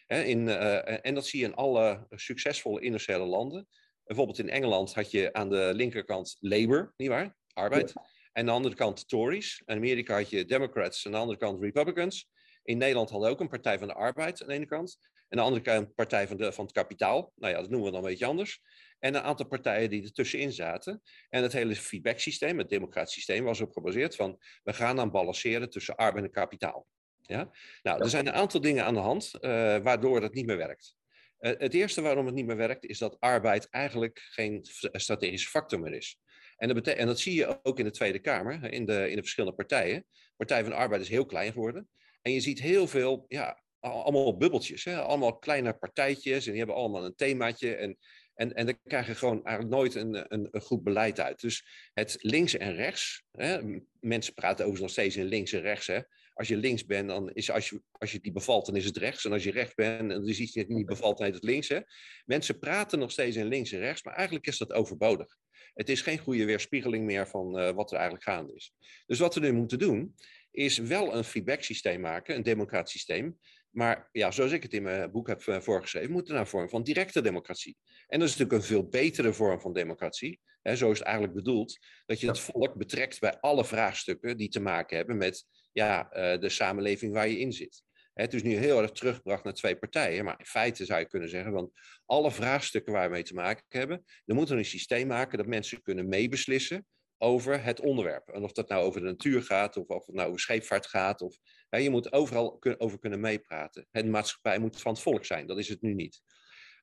[0.06, 3.68] He, in, uh, en dat zie je in alle succesvolle initiële landen.
[4.04, 7.36] Bijvoorbeeld in Engeland had je aan de linkerkant Labour, nietwaar?
[7.52, 7.92] Arbeid.
[7.92, 9.62] En aan de andere kant Tories.
[9.64, 12.28] In Amerika had je Democrats en aan de andere kant Republicans.
[12.62, 14.98] In Nederland hadden we ook een Partij van de Arbeid aan de ene kant.
[15.00, 17.32] En aan de andere kant een Partij van, de, van het Kapitaal.
[17.34, 18.60] Nou ja, dat noemen we dan een beetje anders.
[18.98, 21.02] En een aantal partijen die er tussenin zaten.
[21.28, 24.38] En het hele feedback-systeem, het democratisch systeem, was op gebaseerd van...
[24.62, 26.86] we gaan dan balanceren tussen arbeid en kapitaal.
[27.20, 27.50] Ja?
[27.82, 29.40] Nou, er zijn een aantal dingen aan de hand uh,
[29.78, 30.96] waardoor dat niet meer werkt.
[31.40, 34.60] Uh, het eerste waarom het niet meer werkt, is dat arbeid eigenlijk geen
[34.92, 36.18] strategische factor meer is.
[36.56, 39.22] En dat, en dat zie je ook in de Tweede Kamer, in de, in de
[39.22, 40.06] verschillende partijen.
[40.36, 41.88] Partij van de Arbeid is heel klein geworden.
[42.22, 44.84] En je ziet heel veel, ja, allemaal bubbeltjes.
[44.84, 45.00] Hè?
[45.00, 47.74] Allemaal kleine partijtjes en die hebben allemaal een themaatje.
[47.74, 47.98] En,
[48.36, 51.40] en, en dan krijg je gewoon eigenlijk nooit een, een, een goed beleid uit.
[51.40, 53.24] Dus het links en rechts.
[53.32, 53.58] Hè?
[54.00, 55.86] Mensen praten overigens nog steeds in links en rechts.
[55.86, 56.00] Hè?
[56.34, 58.96] Als je links bent, dan is als je, als je die bevalt, dan is het
[58.96, 59.24] rechts.
[59.24, 61.68] En als je rechts bent en is iets niet bevalt, dan heet het links.
[61.68, 61.80] Hè?
[62.24, 65.36] Mensen praten nog steeds in links en rechts, maar eigenlijk is dat overbodig.
[65.74, 68.72] Het is geen goede weerspiegeling meer van uh, wat er eigenlijk gaande is.
[69.06, 70.14] Dus wat we nu moeten doen,
[70.50, 73.38] is wel een feedback systeem maken, een democratisch systeem.
[73.76, 76.48] Maar ja, zoals ik het in mijn boek heb uh, voorgeschreven, moet er naar een
[76.48, 77.76] vorm van directe democratie.
[78.06, 80.40] En dat is natuurlijk een veel betere vorm van democratie.
[80.62, 84.48] Hè, zo is het eigenlijk bedoeld, dat je het volk betrekt bij alle vraagstukken die
[84.48, 87.82] te maken hebben met ja, uh, de samenleving waar je in zit.
[88.14, 91.28] Het is nu heel erg teruggebracht naar twee partijen, maar in feite zou je kunnen
[91.28, 91.70] zeggen, want
[92.04, 95.46] alle vraagstukken waar we mee te maken hebben, dan moeten we een systeem maken dat
[95.46, 96.86] mensen kunnen meebeslissen
[97.18, 98.28] over het onderwerp.
[98.28, 101.22] En of dat nou over de natuur gaat, of of het nou over scheepvaart gaat,
[101.22, 101.36] of
[101.68, 103.86] hè, je moet overal over kunnen meepraten.
[103.90, 106.22] De maatschappij moet van het volk zijn, dat is het nu niet.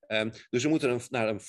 [0.07, 1.41] Um, dus we moeten een, naar een,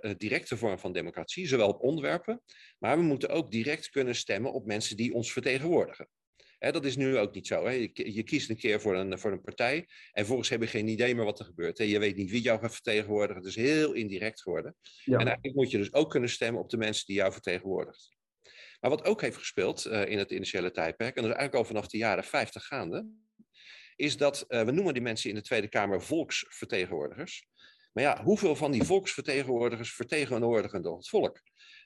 [0.00, 2.42] een, directe vorm van democratie, zowel op onderwerpen,
[2.78, 6.08] maar we moeten ook direct kunnen stemmen op mensen die ons vertegenwoordigen
[6.58, 7.70] dat is nu ook niet zo.
[7.70, 10.88] Je, je, kiest een keer voor een, voor een partij en volgens heb je geen
[10.88, 11.78] idee meer wat er gebeurt.
[11.78, 13.42] Je weet niet wie jou gaat vertegenwoordigen.
[13.42, 14.76] Het is heel indirect geworden.
[15.04, 18.15] En eigenlijk moet je dus ook kunnen stemmen op de mensen die jou vertegenwoordigt.
[18.80, 21.74] Maar wat ook heeft gespeeld uh, in het initiële tijdperk, en dat is eigenlijk al
[21.74, 23.06] vanaf de jaren 50 gaande,
[23.96, 27.46] is dat uh, we noemen die mensen in de Tweede Kamer volksvertegenwoordigers.
[27.92, 31.40] Maar ja, hoeveel van die volksvertegenwoordigers vertegenwoordigen dan het volk?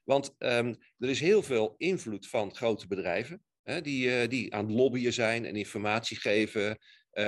[0.05, 3.42] Want um, er is heel veel invloed van grote bedrijven
[3.83, 6.79] die, eh, die aan het lobbyen zijn en informatie geven,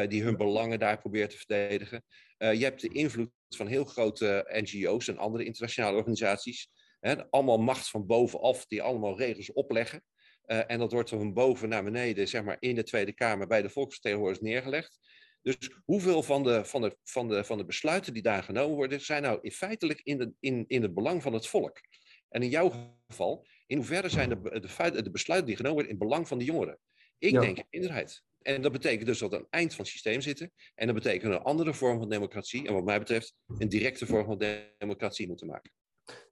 [0.08, 2.04] die hun belangen daar proberen te verdedigen.
[2.38, 6.68] Je hebt de invloed van heel grote NGO's en andere internationale organisaties.
[7.02, 10.04] Hè, allemaal macht van bovenaf, die allemaal regels opleggen.
[10.42, 13.68] en dat wordt van boven naar beneden, zeg maar, in de Tweede Kamer bij de
[13.68, 14.98] volksvertegenwoordigers neergelegd.
[15.42, 19.00] Dus hoeveel van de, van, de, van, de, van de besluiten die daar genomen worden,
[19.00, 21.80] zijn nou in feitelijk in, de, in, in het belang van het volk?
[22.28, 25.98] En in jouw geval in hoeverre zijn de, de, de besluiten die genomen worden in
[25.98, 26.78] belang van de jongeren?
[27.18, 28.22] Ik denk in minderheid.
[28.42, 30.52] En dat betekent dus dat we aan het eind van het systeem zitten.
[30.74, 32.66] En dat betekent een andere vorm van democratie.
[32.66, 35.72] En wat mij betreft een directe vorm van democratie moeten maken.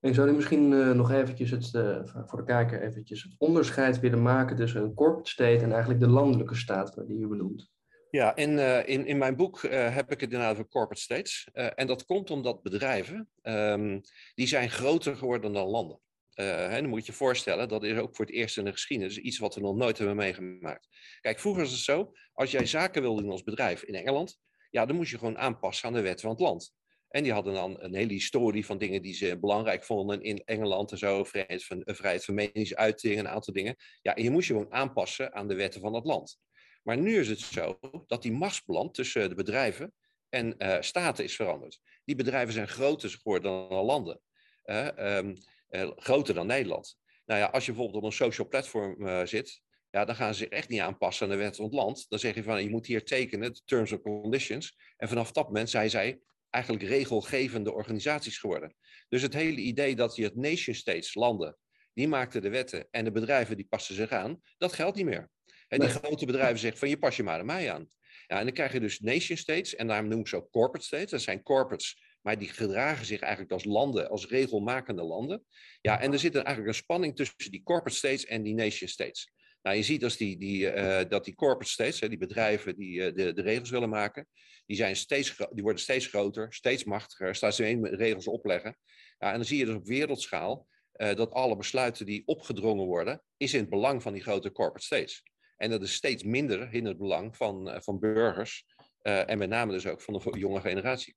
[0.01, 4.01] En zou u misschien uh, nog eventjes het, uh, voor de kijker eventjes het onderscheid
[4.01, 7.71] willen maken tussen een corporate state en eigenlijk de landelijke staat die u benoemt?
[8.11, 11.49] Ja, in, uh, in, in mijn boek heb ik het inderdaad over corporate states.
[11.53, 14.01] en dat komt omdat bedrijven, um,
[14.35, 16.01] die zijn groter geworden dan landen.
[16.35, 19.19] Hè, dan moet je je voorstellen, dat is ook voor het eerst in de geschiedenis
[19.19, 20.89] iets wat we nog nooit hebben meegemaakt.
[21.21, 24.39] Kijk, vroeger was het zo, als jij zaken wilde doen als bedrijf in Engeland,
[24.71, 26.75] ja, dan moest je gewoon aanpassen aan de wet van het land.
[27.11, 30.91] En die hadden dan een hele historie van dingen die ze belangrijk vonden in Engeland
[30.91, 33.77] en zo, vrijheid van, eh, vrijheid van meningsuiting en een aantal dingen.
[34.03, 36.39] Ja, je moest je gewoon aanpassen aan de wetten van het land.
[36.83, 39.93] Maar nu is het zo dat die machtsbalans tussen de bedrijven
[40.29, 41.81] en uh, staten is veranderd.
[42.05, 44.21] Die bedrijven zijn groter geworden dan landen.
[44.65, 45.35] Um,
[45.71, 46.99] uh, groter dan Nederland.
[47.25, 50.41] Nou ja, als je bijvoorbeeld op een social platform uh, zit, ja, dan gaan ze
[50.41, 52.07] zich echt niet aanpassen aan de wet van het land.
[52.09, 54.77] Dan zeg je van, je moet hier tekenen, de terms and conditions.
[54.97, 58.75] En vanaf dat moment zijn zij eigenlijk regelgevende organisaties geworden.
[59.09, 61.57] Dus het hele idee dat je het nation states, landen,
[61.93, 65.31] die maakten de wetten en de bedrijven die passen zich aan, dat geldt niet meer.
[65.69, 67.89] En die grote bedrijven zeggen van, je pas je maar aan mij aan.
[68.27, 70.87] Ja, en dan krijg je dus nation states, en daarom noem ik ze ook corporate
[70.87, 71.11] states.
[71.11, 75.45] Dat zijn corporates maar die gedragen zich eigenlijk als landen, als regelmakende landen.
[75.81, 79.33] Ja, en er zit eigenlijk een spanning tussen die corporate states en die nation states.
[79.63, 83.15] Nou, je ziet als die, uh, dat die corporate states, hè, die bedrijven die uh,
[83.15, 84.27] de, de regels willen maken,
[84.67, 88.77] die, zijn steeds, die worden steeds groter, steeds machtiger, staan ze in regels opleggen.
[89.19, 93.23] Ja, en dan zie je dus op wereldschaal uh, dat alle besluiten die opgedrongen worden,
[93.37, 95.23] is in het belang van die grote corporate states.
[95.57, 98.65] En dat is steeds minder in het belang van, van burgers
[99.03, 101.17] en met name dus ook van de jonge generatie.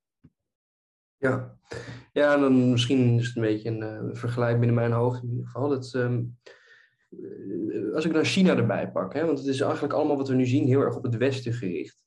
[1.17, 1.57] Ja,
[2.13, 6.01] ja dan misschien is het een beetje een vergelijk binnen mijn hoofd in ieder geval.
[6.01, 6.37] Um,
[7.93, 10.45] als ik naar China erbij pak, hè, want het is eigenlijk allemaal wat we nu
[10.45, 11.97] zien heel erg op het Westen gericht.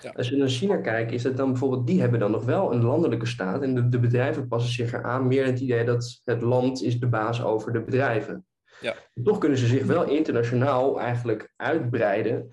[0.00, 0.12] Ja.
[0.16, 2.84] Als je naar China kijkt, is dat dan bijvoorbeeld, die hebben dan nog wel een
[2.84, 6.82] landelijke staat en de, de bedrijven passen zich eraan meer het idee dat het land
[6.82, 8.46] is de baas over de bedrijven.
[8.80, 8.94] Ja.
[9.22, 12.48] Toch kunnen ze zich wel internationaal eigenlijk uitbreiden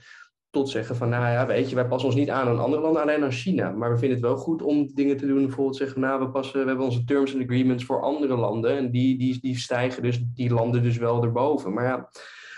[0.51, 3.01] tot zeggen van, nou ja, weet je, wij passen ons niet aan aan andere landen,
[3.01, 3.71] alleen aan China.
[3.71, 6.61] Maar we vinden het wel goed om dingen te doen, bijvoorbeeld zeggen, nou, we, passen,
[6.61, 8.77] we hebben onze terms and agreements voor andere landen.
[8.77, 11.73] En die, die, die stijgen dus, die landen dus wel erboven.
[11.73, 12.09] Maar ja,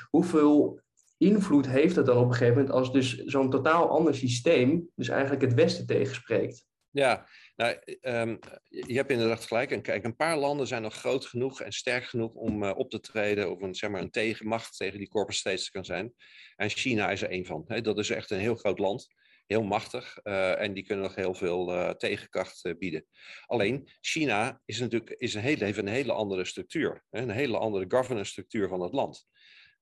[0.10, 0.82] hoeveel
[1.18, 5.10] invloed heeft dat dan op een gegeven moment als dus zo'n totaal ander systeem, dus
[5.10, 6.66] eigenlijk het Westen tegenspreekt?
[6.90, 7.26] Ja,
[7.56, 8.40] nou, um,
[8.70, 9.72] je hebt inderdaad gelijk.
[9.72, 12.90] En kijk, een paar landen zijn nog groot genoeg en sterk genoeg om uh, op
[12.90, 16.14] te treden of een, zeg maar, een tegenmacht tegen die corporate states te kan zijn.
[16.56, 17.66] En China is er één van.
[17.82, 19.08] Dat is echt een heel groot land,
[19.46, 23.06] heel machtig uh, en die kunnen nog heel veel uh, tegenkracht bieden.
[23.46, 27.86] Alleen, China is natuurlijk, is een hele, heeft een hele andere structuur, een hele andere
[27.88, 29.26] governance structuur van het land.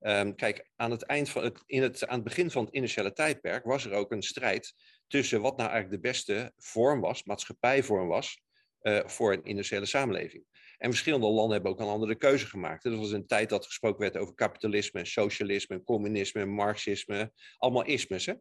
[0.00, 3.12] Um, kijk, aan het, eind van het, in het, aan het begin van het initiële
[3.12, 4.74] tijdperk was er ook een strijd
[5.12, 8.42] tussen wat nou eigenlijk de beste vorm was, maatschappijvorm was,
[8.82, 10.44] uh, voor een industriële samenleving.
[10.78, 12.82] En verschillende landen hebben ook een andere keuze gemaakt.
[12.82, 18.26] Dat was een tijd dat gesproken werd over kapitalisme, socialisme, communisme, marxisme, allemaal ismes.
[18.26, 18.34] Hè?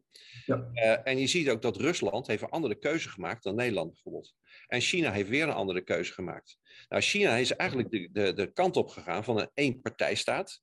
[0.46, 0.70] Ja.
[0.74, 4.34] Uh, en je ziet ook dat Rusland heeft een andere keuze gemaakt dan Nederland bijvoorbeeld.
[4.68, 6.58] En China heeft weer een andere keuze gemaakt.
[6.90, 10.62] Nou, China is eigenlijk de, de, de kant op gegaan van een eenpartijstaat.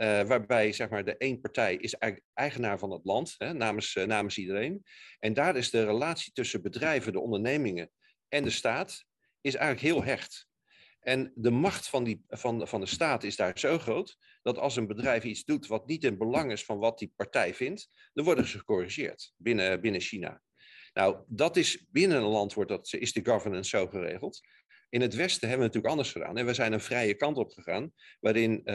[0.00, 1.94] Uh, waarbij zeg maar, de één partij is
[2.34, 4.84] eigenaar van het land, hè, namens, uh, namens iedereen.
[5.18, 7.90] En daar is de relatie tussen bedrijven, de ondernemingen
[8.28, 9.04] en de staat
[9.40, 10.48] is eigenlijk heel hecht.
[11.00, 14.76] En de macht van, die, van, van de staat is daar zo groot dat als
[14.76, 18.24] een bedrijf iets doet wat niet in belang is van wat die partij vindt, dan
[18.24, 20.42] worden ze gecorrigeerd binnen, binnen China.
[20.92, 24.40] Nou, dat is binnen een land wordt dat, is de governance zo geregeld.
[24.96, 26.46] In het Westen hebben we natuurlijk anders gedaan.
[26.46, 28.74] We zijn een vrije kant op gegaan, waarin uh,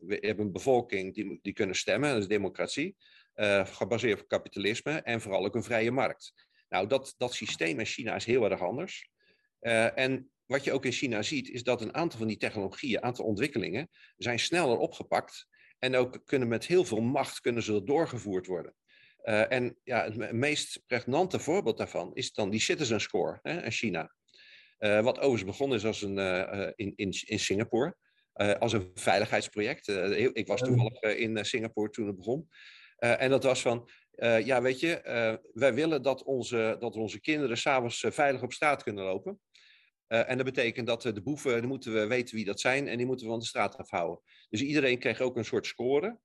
[0.00, 2.96] we hebben een bevolking die, die kunnen stemmen, dat is democratie,
[3.34, 6.32] uh, gebaseerd op kapitalisme en vooral ook een vrije markt.
[6.68, 9.10] Nou, dat, dat systeem in China is heel erg anders.
[9.60, 12.96] Uh, en wat je ook in China ziet, is dat een aantal van die technologieën,
[12.96, 15.46] een aantal ontwikkelingen, zijn sneller opgepakt
[15.78, 18.74] en ook kunnen met heel veel macht kunnen ze doorgevoerd worden.
[19.48, 24.14] En ja, het meest pregnante voorbeeld daarvan is dan die citizen score hè, in China.
[24.80, 27.96] Uh, wat overigens begonnen is als een, uh, in, in, in Singapore.
[28.34, 29.88] Uh, als een veiligheidsproject.
[30.32, 32.48] ik was toevallig in Singapore toen het begon.
[32.96, 33.90] en dat was van,
[34.44, 35.00] ja weet je,
[35.52, 39.40] wij willen dat onze, dat onze kinderen s'avonds veilig op straat kunnen lopen.
[40.06, 43.06] en dat betekent dat de boeven, dan moeten we weten wie dat zijn en die
[43.06, 44.20] moeten we van de straat afhouden.
[44.48, 46.18] Dus iedereen kreeg ook een soort score.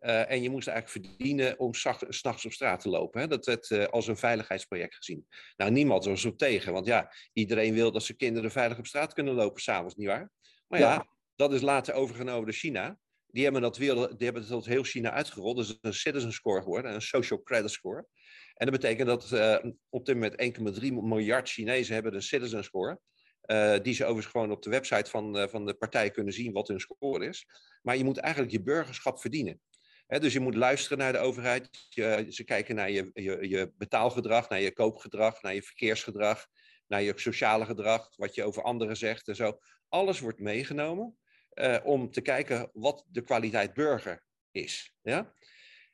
[0.00, 1.74] Uh, en je moest eigenlijk verdienen om
[2.08, 3.20] s'nachts op straat te lopen.
[3.20, 3.26] Hè?
[3.26, 5.26] Dat werd uh, als een veiligheidsproject gezien.
[5.56, 9.12] Nou, niemand was op tegen, want ja, iedereen wil dat zijn kinderen veilig op straat
[9.12, 10.30] kunnen lopen s'avonds, nietwaar?
[10.66, 10.92] Maar ja.
[10.92, 11.06] ja,
[11.36, 12.98] dat is later overgenomen door China.
[13.26, 15.56] Die hebben dat, weer, die hebben tot heel China uitgerold.
[15.56, 18.06] Dus een citizen score geworden, een social credit score.
[18.54, 23.00] En dat betekent dat uh, op dit moment 1,3 miljard Chinezen hebben een citizen score.
[23.46, 26.52] Uh, die ze overigens gewoon op de website van, uh, van de partij kunnen zien
[26.52, 27.46] wat hun score is.
[27.82, 29.60] Maar je moet eigenlijk je burgerschap verdienen
[30.08, 31.68] dus je moet luisteren naar de overheid.
[31.88, 36.46] Je, ze kijken naar je, je, je betaalgedrag, naar je koopgedrag, naar je verkeersgedrag,
[36.86, 39.58] naar je sociale gedrag, wat je over anderen zegt en zo.
[39.88, 41.18] Alles wordt meegenomen
[41.54, 44.94] uh, om te kijken wat de kwaliteit burger is.
[45.02, 45.32] Ja?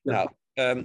[0.02, 0.84] Nou, um,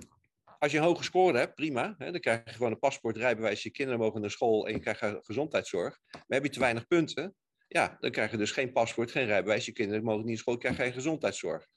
[0.59, 1.95] als je een hoge score hebt, prima.
[1.97, 4.79] Hè, dan krijg je gewoon een paspoort, rijbewijs, je kinderen mogen naar school en je
[4.79, 5.99] krijgt gezondheidszorg.
[6.11, 7.35] Maar heb je te weinig punten,
[7.67, 10.57] ja, dan krijg je dus geen paspoort, geen rijbewijs, je kinderen mogen niet naar school,
[10.57, 11.67] krijgen geen gezondheidszorg.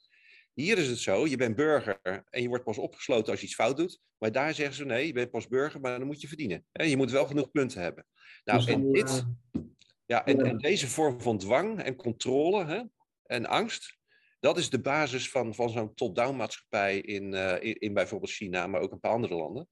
[0.55, 3.55] Hier is het zo, je bent burger en je wordt pas opgesloten als je iets
[3.55, 4.01] fout doet.
[4.19, 6.65] Maar daar zeggen ze nee, je bent pas burger, maar dan moet je verdienen.
[6.73, 8.07] Je moet wel genoeg punten hebben.
[8.45, 9.61] Nou, dus en, dit, eh,
[10.07, 12.83] ja, en, en, deze vorm van dwang en controle hè,
[13.23, 13.99] en angst,
[14.41, 18.67] dat is de basis van, van zo'n top-down maatschappij in, uh, in, in, bijvoorbeeld China,
[18.67, 19.69] maar ook een paar andere landen.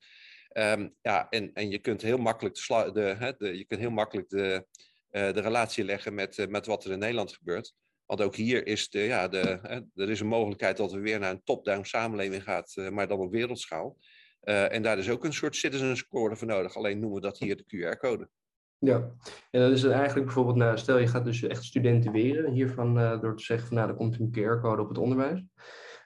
[0.53, 3.91] Um, ja, en, en je kunt heel makkelijk, de, de, hè, de je kunt heel
[3.91, 4.67] makkelijk de,
[5.11, 7.75] uh, de relatie leggen met, met wat er in Nederland gebeurt.
[8.11, 11.19] Want ook hier is, de, ja, de, hè, er is een mogelijkheid dat we weer
[11.19, 13.97] naar een top-down samenleving gaan, uh, maar dan op wereldschaal.
[14.45, 16.77] Uh, en daar is ook een soort citizen score voor nodig.
[16.77, 18.29] Alleen noemen we dat hier de QR-code.
[18.79, 18.97] Ja,
[19.51, 22.99] en dat is het eigenlijk bijvoorbeeld, nou, stel je gaat dus echt studenten weren hiervan
[22.99, 25.43] uh, door te zeggen van nou, er komt een QR-code op het onderwijs.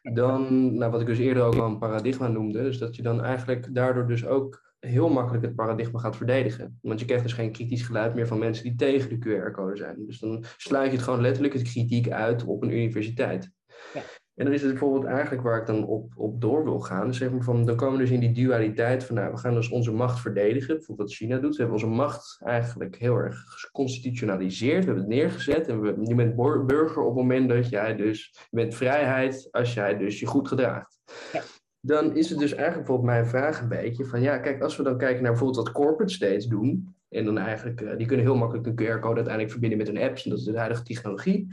[0.03, 3.23] Dan, nou, wat ik dus eerder ook al een paradigma noemde, dus dat je dan
[3.23, 6.79] eigenlijk daardoor dus ook heel makkelijk het paradigma gaat verdedigen.
[6.83, 10.07] Want je krijgt dus geen kritisch geluid meer van mensen die tegen de QR-code zijn.
[10.07, 13.51] Dus dan sluit je het gewoon letterlijk het kritiek uit op een universiteit.
[13.95, 14.01] Ja.
[14.35, 17.07] En dan is het bijvoorbeeld eigenlijk waar ik dan op, op door wil gaan.
[17.07, 19.55] Dus zeg maar van, dan komen we dus in die dualiteit van, nou, we gaan
[19.55, 20.77] dus onze macht verdedigen.
[20.77, 21.57] Bijvoorbeeld wat China doet.
[21.57, 24.79] We hebben onze macht eigenlijk heel erg geconstitutionaliseerd.
[24.79, 25.69] We hebben het neergezet.
[25.69, 29.75] En we, je bent burger op het moment dat jij dus, je bent vrijheid als
[29.75, 30.99] jij dus je goed gedraagt.
[31.33, 31.43] Ja
[31.87, 34.83] dan is het dus eigenlijk bijvoorbeeld mijn vraag een beetje van ja, kijk, als we
[34.83, 38.37] dan kijken naar bijvoorbeeld wat corporate states doen, en dan eigenlijk, uh, die kunnen heel
[38.37, 41.49] makkelijk een QR-code uiteindelijk verbinden met hun apps, en dat is de huidige technologie.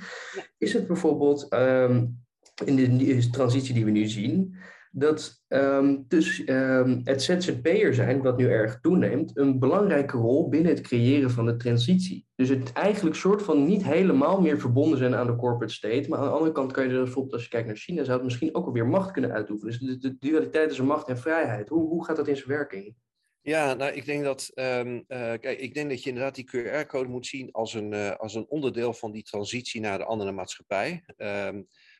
[0.58, 2.24] Is het bijvoorbeeld um,
[2.66, 4.56] in de transitie die we nu zien,
[4.94, 10.72] dat um, dus um, het ZZP'er zijn, wat nu erg toeneemt, een belangrijke rol binnen
[10.72, 12.26] het creëren van de transitie.
[12.36, 16.10] Dus het eigenlijk soort van niet helemaal meer verbonden zijn aan de corporate state.
[16.10, 18.16] Maar aan de andere kant kan je er bijvoorbeeld, als je kijkt naar China, zou
[18.16, 19.78] het misschien ook alweer macht kunnen uitoefenen.
[19.78, 21.70] Dus de, dualiteit tussen macht en vrijheid.
[21.70, 22.96] Hoe, hoe gaat dat in zijn werking?
[23.42, 27.10] Ja, nou, ik denk dat, um, uh, kijk, ik denk dat je inderdaad die QR-code
[27.10, 31.04] moet zien als een, uh, als een onderdeel van die transitie naar de andere maatschappij.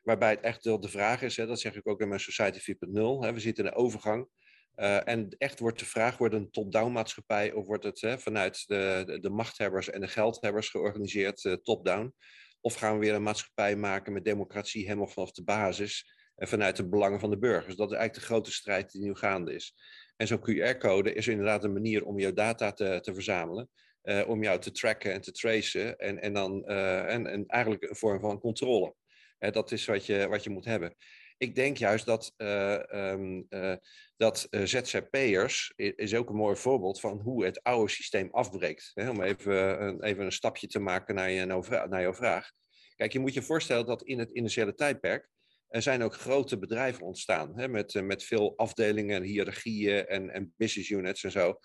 [0.02, 3.34] Waarbij het echt de vraag is, hè, dat zeg ik ook in mijn Society 4.0,
[3.34, 4.28] we zitten in de overgang.
[4.76, 8.68] Uh, en echt wordt de vraag, wordt een top-down maatschappij of wordt het hè, vanuit
[8.68, 12.14] de, de, machthebbers en de geldhebbers georganiseerd, top-down?
[12.62, 16.76] Of gaan we weer een maatschappij maken met democratie helemaal vanaf de basis en vanuit
[16.76, 17.76] de belangen van de burgers?
[17.76, 19.76] Dat is eigenlijk de grote strijd die nu gaande is.
[20.18, 23.70] En zo'n QR-code is inderdaad een manier om jouw data te, te verzamelen.
[24.04, 25.98] Uh, om jou te tracken en te tracen.
[25.98, 28.96] En, en dan en, en eigenlijk een vorm van controle.
[29.50, 30.96] Dat is wat je, wat je moet hebben.
[31.38, 33.48] Ik denk juist dat, um,
[34.18, 38.92] dat ZZP'ers is ook een mooi voorbeeld van hoe het oude systeem afbreekt.
[38.94, 41.46] Hè, om even, een, even een stapje te maken naar, je,
[41.90, 42.52] naar jouw vraag.
[42.96, 45.30] Kijk, je moet je voorstellen dat in het initiële tijdperk
[45.72, 50.30] er zijn ook grote bedrijven ontstaan, hè, met, eh, met veel afdelingen en hiërarchieën en,
[50.30, 51.60] en business units en zo.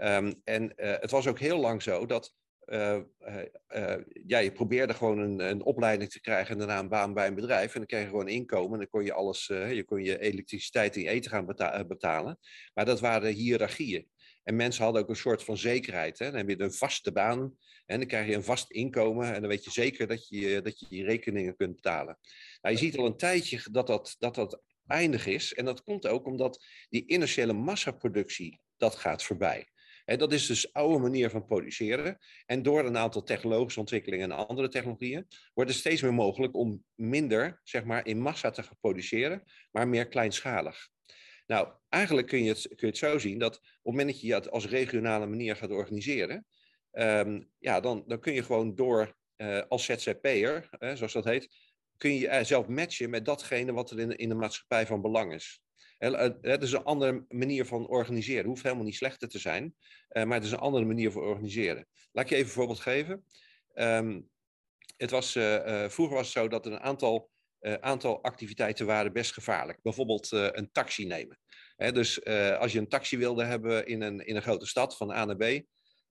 [0.00, 2.34] Um, en het was ook heel lang zo dat
[2.68, 2.98] uh,
[3.76, 3.94] uh,
[4.26, 7.34] ja, je probeerde gewoon een, een, opleiding te krijgen en daarna een baan bij een
[7.34, 7.72] bedrijf.
[7.72, 10.96] En dan kreeg je gewoon inkomen en dan kon je alles, je kon je elektriciteit
[10.96, 12.38] en eten gaan beta betalen.
[12.74, 14.08] Maar dat waren hiërarchieën.
[14.42, 16.18] En mensen hadden ook een soort van zekerheid.
[16.18, 16.26] Hè?
[16.26, 19.50] Dan heb je een vaste baan en dan krijg je een vast inkomen en dan
[19.50, 22.18] weet je zeker dat je dat je, je rekeningen kunt betalen.
[22.60, 25.54] Nou, je ziet al een tijdje dat dat, dat dat eindig is.
[25.54, 29.68] En dat komt ook omdat die initiële massaproductie, dat gaat voorbij.
[30.16, 32.18] Dat is dus de oude manier van produceren.
[32.46, 36.84] En door een aantal technologische ontwikkelingen en andere technologieën wordt het steeds meer mogelijk om
[36.94, 40.88] minder zeg maar, in massa te produceren, maar meer kleinschalig.
[41.46, 44.20] Nou, eigenlijk kun je, het, kun je het zo zien dat op het moment dat
[44.20, 46.46] je het als regionale manier gaat organiseren,
[46.92, 51.48] um, ja, dan, dan kun je gewoon door uh, als ZZP'er, uh, zoals dat heet,
[51.96, 55.62] kun je jezelf matchen met datgene wat er in, in de maatschappij van belang is.
[55.98, 58.38] Het is een andere manier van organiseren.
[58.38, 59.74] Het hoeft helemaal niet slechter te zijn,
[60.12, 61.86] uh, maar het is een andere manier van organiseren.
[62.12, 63.24] Laat ik je even een voorbeeld geven.
[63.74, 64.28] Um,
[64.96, 65.32] het was,
[65.88, 67.30] vroeger was het zo dat er een aantal
[67.80, 69.78] aantal activiteiten waren best gevaarlijk.
[69.82, 71.38] Bijvoorbeeld een taxi nemen.
[71.76, 72.24] Hè, dus
[72.58, 75.36] als je een taxi wilde hebben in een, in een grote stad van A naar
[75.36, 75.62] B,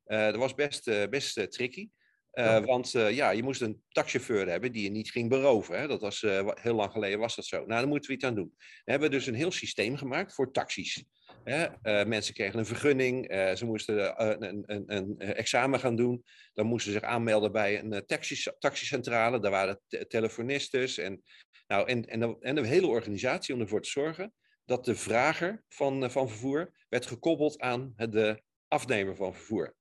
[0.04, 1.89] dat was best, best tricky.
[2.38, 2.62] Ja.
[2.62, 5.80] Want ja, je moest een taxichauffeur hebben die je niet ging beroven.
[5.80, 5.88] Hè.
[5.88, 6.21] Dat was,
[6.62, 7.58] heel lang geleden was dat zo.
[7.58, 8.54] Nou, daar moeten we iets aan doen.
[8.58, 11.04] We hebben dus een heel systeem gemaakt voor taxis.
[11.43, 12.06] Hè?
[12.06, 13.26] Mensen kregen een vergunning,
[13.58, 16.23] ze moesten een, een, een, examen gaan doen.
[16.54, 19.39] Dan moesten ze zich aanmelden bij een taxi, taxicentrale.
[19.39, 21.23] Daar waren te telefonistes en,
[21.67, 24.34] nou, en, en, en een hele organisatie om ervoor te zorgen
[24.65, 29.76] dat de vrager van, van vervoer werd gekoppeld aan de afnemer van vervoer.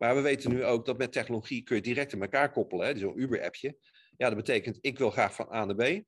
[0.00, 2.98] Maar we weten nu ook dat met technologie kun je direct in elkaar koppelen.
[2.98, 3.76] Zo'n Uber-appje.
[4.16, 6.02] Ja, dat betekent ik wil graag van A naar B.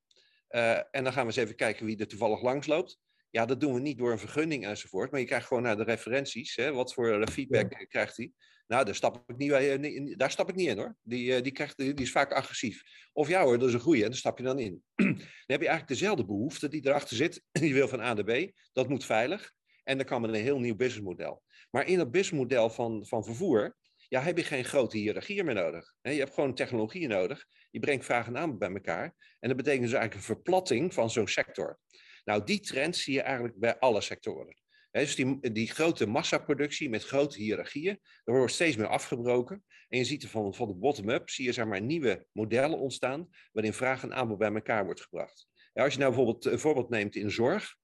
[0.91, 2.99] en dan gaan we eens even kijken wie er toevallig langs loopt.
[3.31, 5.11] Ja, dat doen we niet door een vergunning enzovoort.
[5.11, 6.57] Maar je krijgt gewoon naar de referenties.
[6.57, 8.33] Hè, wat voor eh, feedback krijgt hij?
[8.67, 10.97] Nou, daar stap ik niet, bij, daar stap ik niet in hoor.
[11.03, 12.83] Die, eh, die, krijgt, die is vaak agressief.
[13.13, 14.83] Of ja hoor, dat is een goeie en daar stap je dan in.
[14.95, 15.07] dan
[15.47, 17.43] heb je eigenlijk dezelfde behoefte die erachter zit.
[17.61, 18.51] Die wil van A naar B.
[18.73, 19.53] Dat moet veilig.
[19.85, 21.43] En dan kan men een heel nieuw businessmodel.
[21.71, 23.77] Maar in dat businessmodel van, van vervoer
[24.13, 25.95] ja, heb je geen grote hiërarchieën meer nodig.
[26.03, 27.47] Je hebt gewoon technologieën nodig.
[27.71, 29.05] Je brengt vraag en aanbod bij elkaar.
[29.41, 31.79] En dat betekent dus eigenlijk een verplatting van zo'n sector.
[32.25, 34.57] Nou, die trend zie je eigenlijk bij alle sectoren.
[34.91, 39.65] dus die, die grote massaproductie met grote hiërarchieën, er wordt steeds meer afgebroken.
[39.89, 43.29] En je ziet er van, van de bottom-up, zie je zeg maar, nieuwe modellen ontstaan,
[43.53, 45.47] waarin vraag en aanbod bij elkaar wordt gebracht.
[45.73, 47.77] Als je nou bijvoorbeeld een voorbeeld neemt in zorg,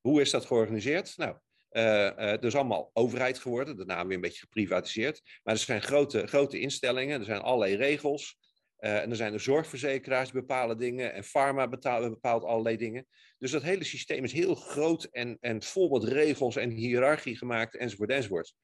[0.00, 1.16] hoe is dat georganiseerd?
[1.16, 1.36] Nou,
[1.76, 5.22] uh, uh, er is allemaal overheid geworden, daarna weer een beetje geprivatiseerd.
[5.42, 8.38] Maar er zijn grote, grote instellingen, er zijn allerlei regels.
[8.80, 13.06] Uh, en er zijn de zorgverzekeraars die bepalen dingen en pharma betaalt, bepaalt allerlei dingen.
[13.38, 17.76] Dus dat hele systeem is heel groot en, en vol met regels en hiërarchie gemaakt
[17.76, 18.54] enzovoort enzovoort.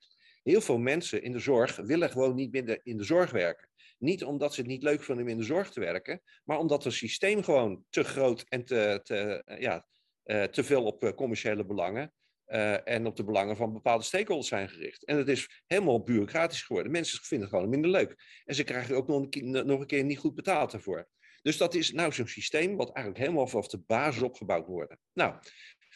[0.42, 3.68] Heel veel mensen in de zorg willen gewoon niet meer in de zorg werken.
[3.98, 6.84] Niet omdat ze het niet leuk vinden om in de zorg te werken, maar omdat
[6.84, 9.86] het systeem gewoon te groot en te, te, ja,
[10.48, 12.12] te veel op commerciële belangen
[12.52, 15.04] uh, en op de belangen van bepaalde stakeholders zijn gericht.
[15.04, 16.92] En het is helemaal bureaucratisch geworden.
[16.92, 18.42] Mensen vinden het gewoon minder leuk.
[18.44, 21.08] En ze krijgen ook nog een, keer, nog een keer niet goed betaald daarvoor.
[21.42, 24.98] Dus dat is nou zo'n systeem wat eigenlijk helemaal vanaf de basis opgebouwd moet worden.
[25.12, 25.34] Nou,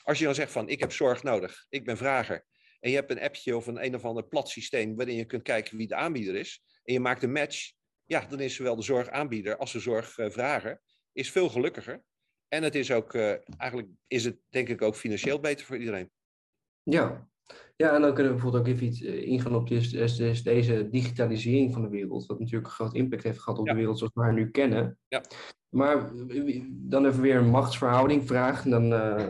[0.03, 2.47] als je dan zegt van ik heb zorg nodig, ik ben vrager.
[2.81, 5.43] En je hebt een appje of een een of ander plat systeem waarin je kunt
[5.43, 6.63] kijken wie de aanbieder is.
[6.85, 7.73] En je maakt een match.
[8.05, 12.05] Ja, dan is zowel de zorgaanbieder als de zorgvrager is veel gelukkiger.
[12.49, 16.11] En het is ook, eigenlijk is het denk ik ook financieel beter voor iedereen.
[16.91, 17.29] Ja,
[17.77, 21.83] ja, en dan kunnen we bijvoorbeeld ook even iets ingaan op deze, deze digitalisering van
[21.83, 24.33] de wereld, wat natuurlijk een groot impact heeft gehad op de wereld zoals we haar
[24.33, 24.99] nu kennen.
[25.09, 25.23] Ja.
[25.69, 26.11] Maar
[26.69, 28.63] dan even weer een machtsverhouding vraag.
[28.63, 29.27] Dan, uh,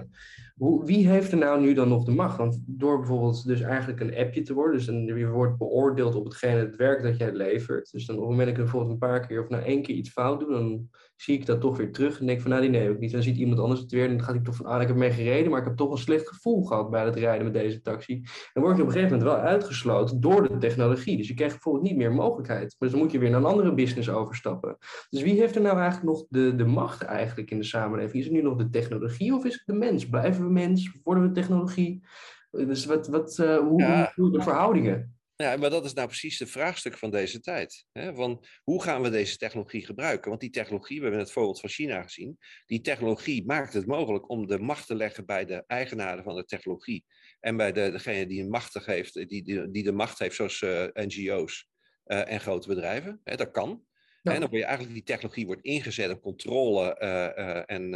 [0.56, 2.36] hoe, wie heeft er nou nu dan nog de macht?
[2.36, 6.24] Want door bijvoorbeeld dus eigenlijk een appje te worden, dus een, je wordt beoordeeld op
[6.24, 7.90] hetgene het werk dat jij levert.
[7.90, 9.94] Dus dan op het moment dat ik bijvoorbeeld een paar keer of nou één keer
[9.94, 12.70] iets fout doe, dan zie ik dat toch weer terug en denk van nou die
[12.70, 13.12] neem ik niet.
[13.12, 14.96] Dan ziet iemand anders het weer en dan gaat hij toch van ah ik heb
[14.96, 17.80] mee gereden, maar ik heb toch een slecht gevoel gehad bij het rijden met deze
[17.82, 18.22] taxi.
[18.52, 21.16] Dan word je op een gegeven moment wel uitgesloten door de technologie.
[21.16, 22.76] Dus je krijgt bijvoorbeeld niet meer mogelijkheid.
[22.78, 24.76] Dus dan moet je weer naar een andere business overstappen.
[25.10, 28.14] Dus wie heeft er nou eigenlijk nog de, de macht eigenlijk in de samenleving?
[28.14, 30.08] Is het nu nog de technologie of is het de mens?
[30.08, 30.98] Blijven we mens?
[31.02, 32.04] Worden we technologie?
[32.50, 35.15] Dus wat, wat, uh, hoe, hoe de verhoudingen?
[35.36, 37.86] Ja, maar dat is nou precies het vraagstuk van deze tijd.
[37.92, 38.14] Hè?
[38.14, 40.28] Van hoe gaan we deze technologie gebruiken?
[40.28, 44.30] Want die technologie, we hebben het voorbeeld van China gezien, die technologie maakt het mogelijk
[44.30, 47.04] om de macht te leggen bij de eigenaren van de technologie.
[47.40, 50.84] En bij de, degene die, machtig heeft, die, die, die de macht heeft, zoals uh,
[50.84, 51.68] eh, NGO's
[52.06, 53.20] uh, eh, en grote bedrijven.
[53.24, 53.36] Hè?
[53.36, 53.84] Dat kan.
[54.22, 54.32] Ja.
[54.32, 57.90] En dan word je eigenlijk, die technologie wordt ingezet op controle uh, en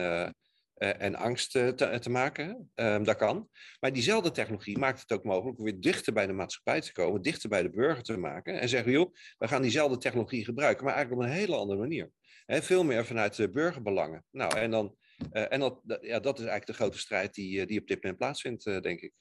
[0.80, 2.70] en angst te, te maken.
[2.74, 3.48] Um, dat kan.
[3.80, 7.22] Maar diezelfde technologie maakt het ook mogelijk om weer dichter bij de maatschappij te komen,
[7.22, 8.60] dichter bij de burger te maken.
[8.60, 12.10] En zeggen, joh, we gaan diezelfde technologie gebruiken, maar eigenlijk op een hele andere manier.
[12.46, 14.24] He, veel meer vanuit de burgerbelangen.
[14.30, 14.94] Nou, en, dan,
[15.32, 18.20] uh, en dat, ja, dat is eigenlijk de grote strijd die, die op dit moment
[18.20, 19.12] plaatsvindt, denk ik.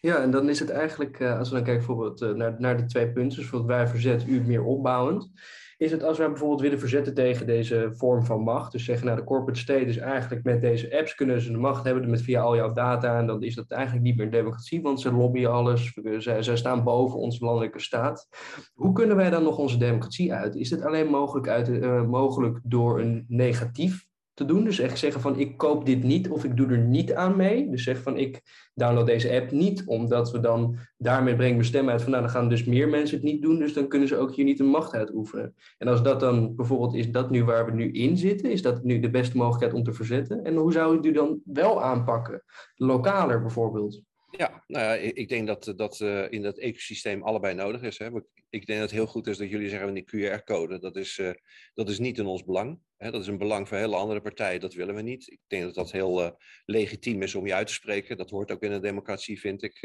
[0.00, 3.12] Ja, en dan is het eigenlijk, als we dan kijken bijvoorbeeld naar, naar de twee
[3.12, 5.30] punten, dus bijvoorbeeld wij verzet, u meer opbouwend
[5.78, 8.72] is het als wij bijvoorbeeld willen verzetten tegen deze vorm van macht.
[8.72, 11.84] Dus zeggen, nou de corporate state is eigenlijk met deze apps kunnen ze de macht
[11.84, 13.18] hebben met via al jouw data.
[13.18, 15.98] En dan is dat eigenlijk niet meer democratie, want ze lobbyen alles.
[16.18, 18.28] Zij, staan boven onze landelijke staat.
[18.74, 20.56] Hoe kunnen wij dan nog onze democratie uit?
[20.56, 24.07] Is het alleen mogelijk, uit, uh, mogelijk door een negatief
[24.38, 24.64] te doen.
[24.64, 27.70] Dus echt zeggen van ik koop dit niet of ik doe er niet aan mee.
[27.70, 28.42] Dus zeg van ik
[28.74, 32.32] download deze app niet, omdat we dan daarmee brengen we stem uit van nou dan
[32.32, 34.66] gaan dus meer mensen het niet doen, dus dan kunnen ze ook hier niet een
[34.66, 35.54] macht uitoefenen.
[35.78, 38.84] En als dat dan bijvoorbeeld is dat nu waar we nu in zitten, is dat
[38.84, 40.44] nu de beste mogelijkheid om te verzetten?
[40.44, 42.42] En hoe zou je het dan wel aanpakken?
[42.74, 44.02] Lokaler bijvoorbeeld?
[44.30, 47.98] Ja, nou ja, ik denk dat dat uh, in dat ecosysteem allebei nodig is.
[47.98, 48.06] Hè.
[48.50, 51.30] Ik denk dat het heel goed is dat jullie zeggen die QR-code, dat, is, uh,
[51.74, 52.80] dat is niet in ons belang.
[52.96, 53.10] Hè.
[53.10, 55.30] Dat is een belang voor hele andere partijen, dat willen we niet.
[55.30, 56.30] Ik denk dat dat heel uh,
[56.64, 58.16] legitiem is om je uit te spreken.
[58.16, 59.80] Dat hoort ook in een democratie, vind ik.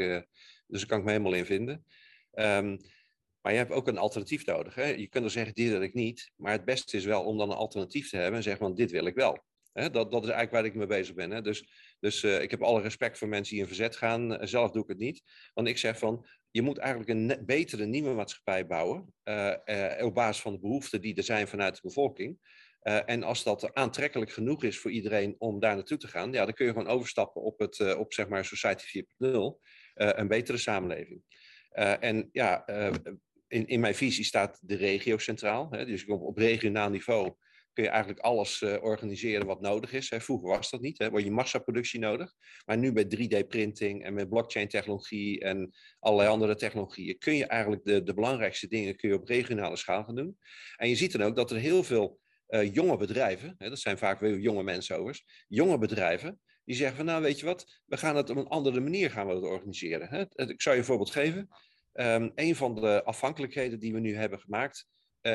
[0.66, 1.84] dus daar kan ik me helemaal in vinden.
[2.32, 2.78] Um,
[3.44, 4.74] maar je hebt ook een alternatief nodig.
[4.74, 4.84] Hè.
[4.84, 6.32] Je kunt er zeggen, dit wil ik niet.
[6.36, 8.90] Maar het beste is wel om dan een alternatief te hebben en zeggen, want dit
[8.90, 9.44] wil ik wel.
[9.74, 11.30] Dat, dat is eigenlijk waar ik mee bezig ben.
[11.30, 11.42] Hè.
[11.42, 11.68] Dus,
[12.00, 14.32] dus uh, ik heb alle respect voor mensen die in verzet gaan.
[14.32, 15.22] Uh, zelf doe ik het niet.
[15.54, 19.14] Want ik zeg van, je moet eigenlijk een betere nieuwe maatschappij bouwen.
[19.24, 19.52] Uh,
[20.00, 22.38] op basis van de behoeften die er zijn vanuit de bevolking.
[22.82, 26.54] en als dat aantrekkelijk genoeg is voor iedereen om daar naartoe te gaan, ja, dan
[26.54, 29.04] kun je gewoon overstappen op, het, op zeg maar Society 4.0.
[29.94, 31.22] een betere samenleving.
[32.00, 32.64] en ja,
[33.48, 35.70] in, in mijn visie staat de regio centraal.
[35.70, 37.34] Hè, dus op regionaal niveau
[37.74, 40.12] kun je eigenlijk alles uh, organiseren wat nodig is.
[40.16, 41.10] Vroeger was dat niet, hè.
[41.10, 42.32] word je massaproductie nodig.
[42.66, 48.02] Maar nu met 3D-printing en met blockchain-technologie en allerlei andere technologieën kun je eigenlijk de,
[48.02, 50.38] de belangrijkste dingen kun je op regionale schaal gaan doen.
[50.76, 53.98] En je ziet dan ook dat er heel veel uh, jonge bedrijven, hè, dat zijn
[53.98, 57.96] vaak weer jonge mensen overigens, jonge bedrijven, die zeggen van nou weet je wat, we
[57.96, 60.08] gaan het op een andere manier gaan we het organiseren.
[60.08, 60.20] Hè.
[60.48, 61.48] Ik zou je een voorbeeld geven.
[61.92, 64.86] Um, een van de afhankelijkheden die we nu hebben gemaakt,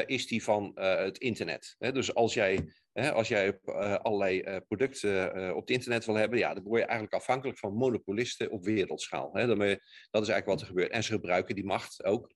[0.06, 1.76] is die van uh, het internet.
[1.80, 1.92] Hè?
[1.92, 6.54] Dus als jij, hè, als jij uh, allerlei producten op het internet wil hebben, ja,
[6.54, 9.30] dan word je eigenlijk afhankelijk van monopolisten op wereldschaal.
[9.34, 9.48] Hè?
[9.48, 9.78] Dat is
[10.12, 10.92] eigenlijk wat er gebeurt.
[10.92, 12.34] En ze gebruiken die macht ook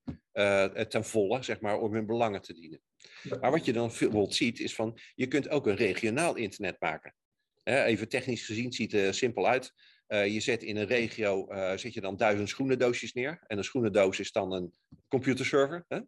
[0.88, 2.80] ten volle, zeg maar, om hun belangen te dienen.
[3.40, 7.14] Maar wat je dan bijvoorbeeld ziet, is van, je kunt ook een regionaal internet maken.
[7.62, 7.84] Hè?
[7.84, 9.72] Even technisch gezien ziet het er simpel uit.
[10.06, 11.46] je zet in een regio
[11.76, 13.42] zet je dan duizend schoenendoosjes neer.
[13.46, 14.72] En een schoenendoos is dan een
[15.08, 15.84] computerserver.
[15.88, 16.00] Hè?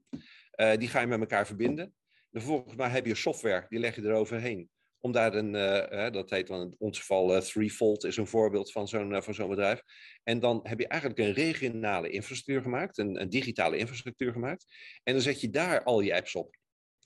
[0.57, 1.95] Uh, die ga je met elkaar verbinden.
[2.33, 4.71] Vervolgens maar heb je software, die leg je eroverheen.
[5.01, 8.73] Om daar een, uh, dat heet dan in ons geval uh, Threefold, is een voorbeeld
[8.73, 9.83] van zo'n van zo'n bedrijf.
[10.23, 14.65] En dan heb je eigenlijk een regionale infrastructuur gemaakt, een, een, digitale infrastructuur gemaakt.
[15.03, 16.57] En dan zet je daar al je apps op.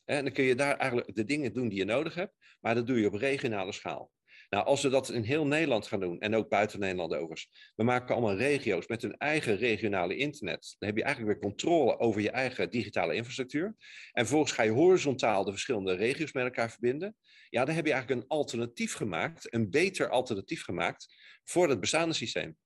[0.04, 2.86] En dan kun je daar eigenlijk de dingen doen die je nodig hebt, maar dat
[2.86, 4.10] doe je op regionale schaal.
[4.50, 7.84] Nou, als we dat in heel Nederland gaan doen, en ook buiten Nederland overigens, we
[7.84, 10.76] maken allemaal regio's met hun eigen regionale internet.
[10.78, 13.74] Dan heb je eigenlijk weer controle over je eigen digitale infrastructuur.
[14.12, 17.16] En vervolgens ga je horizontaal de verschillende regio's met elkaar verbinden.
[17.48, 22.14] Ja, dan heb je eigenlijk een alternatief gemaakt, een beter alternatief gemaakt voor het bestaande
[22.14, 22.56] systeem.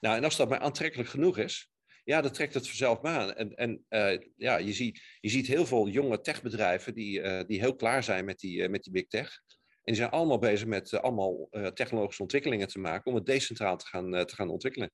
[0.00, 1.72] Nou, en als dat maar aantrekkelijk genoeg is,
[2.04, 3.34] ja, dat trekt het vanzelf maar aan.
[3.34, 7.60] En, en uh, ja, je ziet, je ziet heel veel jonge techbedrijven die, uh, die
[7.60, 9.42] heel klaar zijn met die, uh, met die big tech.
[9.84, 13.86] En die zijn allemaal bezig met allemaal technologische ontwikkelingen te maken om het decentraal te
[13.86, 14.90] gaan, te gaan ontwikkelen.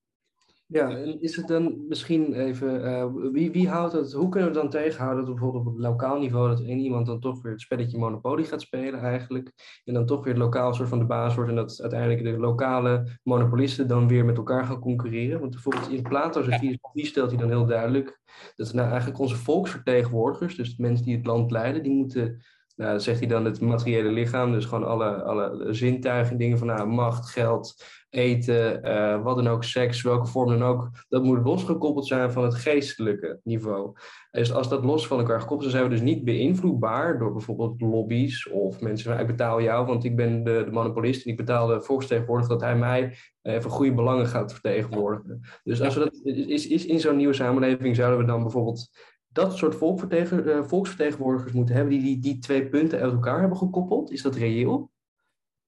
[0.66, 4.54] Ja, en is het dan misschien even, uh, wie, wie houdt het, hoe kunnen we
[4.54, 7.98] dan tegenhouden dat bijvoorbeeld op lokaal niveau dat één iemand dan toch weer het spelletje
[7.98, 9.52] Monopoly gaat spelen eigenlijk,
[9.84, 12.38] en dan toch weer het lokaal soort van de baas wordt en dat uiteindelijk de
[12.38, 15.40] lokale monopolisten dan weer met elkaar gaan concurreren?
[15.40, 18.20] Want bijvoorbeeld in Plato's filosofie stelt hij dan heel duidelijk
[18.56, 22.42] dat nou eigenlijk onze volksvertegenwoordigers, dus de mensen die het land leiden, die moeten
[22.80, 26.88] nou, zegt hij dan het materiële lichaam, dus gewoon alle, alle zintuigen, dingen van nou,
[26.88, 32.06] macht, geld, eten, uh, wat dan ook, seks, welke vorm dan ook, dat moet losgekoppeld
[32.06, 33.92] zijn van het geestelijke niveau.
[34.30, 37.80] Dus als dat los van elkaar gekoppeld is, zijn we dus niet beïnvloedbaar door bijvoorbeeld
[37.80, 41.36] lobby's of mensen van ik betaal jou, want ik ben de, de monopolist en ik
[41.36, 45.40] betaal de volksvertegenwoordiger dat hij mij even goede belangen gaat vertegenwoordigen.
[45.62, 48.90] Dus als we dat, is, is in zo'n nieuwe samenleving zouden we dan bijvoorbeeld
[49.32, 54.10] dat soort uh, volksvertegenwoordigers moeten hebben die, die die twee punten uit elkaar hebben gekoppeld?
[54.10, 54.90] Is dat reëel?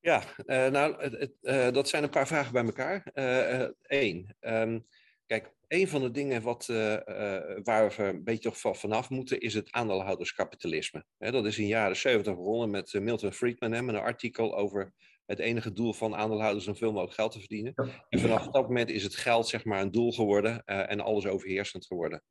[0.00, 3.10] Ja, uh, nou, het, uh, dat zijn een paar vragen bij elkaar.
[3.82, 4.86] Eén, um,
[5.26, 6.66] kijk, een van de dingen wat,
[7.62, 11.04] waar we een beetje toch vanaf moeten, is het aandeelhouderskapitalisme.
[11.18, 14.92] dat is in de jaren 70 begonnen met Milton Friedman, met een artikel over
[15.26, 17.74] het enige doel van aandeelhouders om veel mogelijk geld te verdienen.
[18.08, 21.86] En vanaf dat moment is het geld zeg maar een doel geworden en alles overheersend
[21.86, 22.22] geworden.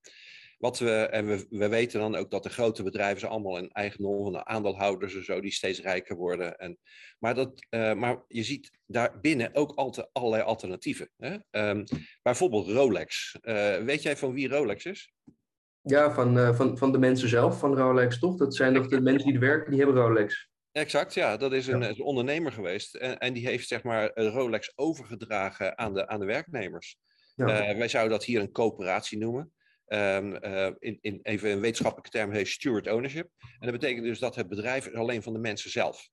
[0.62, 3.72] Wat we, en we, we weten dan ook dat de grote bedrijven zijn allemaal een
[3.72, 6.58] eigendom van de aandeelhouders en zo, die steeds rijker worden.
[6.58, 6.78] En,
[7.20, 11.10] maar, dat, uh, maar je ziet daarbinnen ook altijd allerlei alternatieven.
[11.18, 11.38] Hè?
[11.70, 11.84] Um,
[12.22, 13.38] bijvoorbeeld Rolex.
[13.42, 15.14] Uh, weet jij van wie Rolex is?
[15.82, 18.38] Ja, van, uh, van, van de mensen zelf van Rolex, toch?
[18.38, 20.50] Dat zijn toch de mensen die er werken, die hebben Rolex.
[20.72, 21.38] Exact, ja.
[21.38, 21.90] Dat is een, ja.
[21.90, 22.96] een ondernemer geweest.
[22.96, 26.98] En, en, die heeft zeg maar Rolex overgedragen aan de, aan de werknemers.
[27.36, 27.46] Ja.
[27.78, 29.54] wij zouden dat hier een coöperatie noemen.
[29.94, 30.36] Um,
[30.80, 33.30] in, in, even een wetenschappelijke term heet steward ownership.
[33.40, 36.10] En dat betekent dus dat het bedrijf is alleen van de mensen zelf.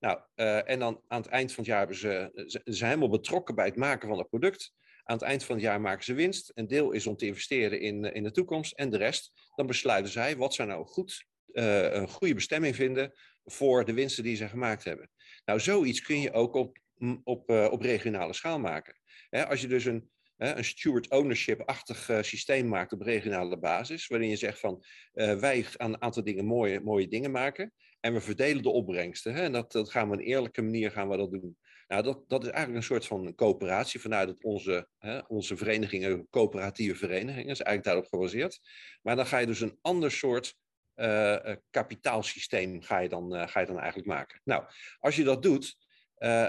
[0.00, 2.30] Nou, uh, en dan aan het eind van het jaar hebben ze,
[2.64, 4.72] zijn helemaal betrokken bij het maken van het product.
[5.04, 6.52] Aan het eind van het jaar maken ze winst.
[6.54, 8.72] Een deel is om te investeren in, in de toekomst.
[8.72, 13.12] En de rest, dan besluiten zij wat ze nou goed, een goede bestemming vinden
[13.44, 15.10] voor de winsten die ze gemaakt hebben.
[15.44, 16.78] Nou, zoiets kun je ook op,
[17.24, 18.98] op, op regionale schaal maken.
[19.30, 24.36] als je dus een, een steward ownership-achtig uh, systeem maakt op regionale basis, waarin je
[24.36, 24.84] zegt van
[25.14, 29.34] uh, wij aan een aantal dingen mooie, mooie dingen maken en we verdelen de opbrengsten.
[29.34, 31.56] En dat, dat gaan we op een eerlijke manier gaan we dat doen.
[31.88, 36.96] Nou, dat, dat is eigenlijk een soort van coöperatie vanuit onze, hè, onze verenigingen, coöperatieve
[36.96, 38.60] verenigingen, is eigenlijk daarop gebaseerd.
[39.02, 40.54] Maar dan ga je dus een ander soort
[40.96, 41.36] uh,
[41.70, 44.40] kapitaalsysteem ga je, dan, ga je dan eigenlijk maken.
[44.44, 44.64] Nou,
[44.98, 45.76] als je dat doet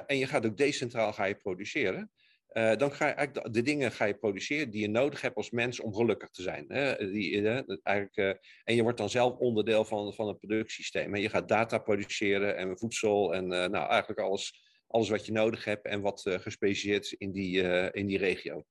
[0.06, 2.12] en je gaat ook decentraal ga je produceren,
[2.58, 5.50] uh, dan ga je eigenlijk de, dingen ga je produceren die je nodig hebt als
[5.50, 6.66] mens om gelukkig te zijn.
[6.68, 7.12] Hè?
[7.12, 11.16] Die, uh, eigenlijk, en je wordt dan zelf onderdeel van, van het productiesysteem.
[11.16, 15.64] En je gaat data produceren en voedsel en nou, eigenlijk alles, alles wat je nodig
[15.64, 18.66] hebt en wat gespecialiseerd is in die, in die regio.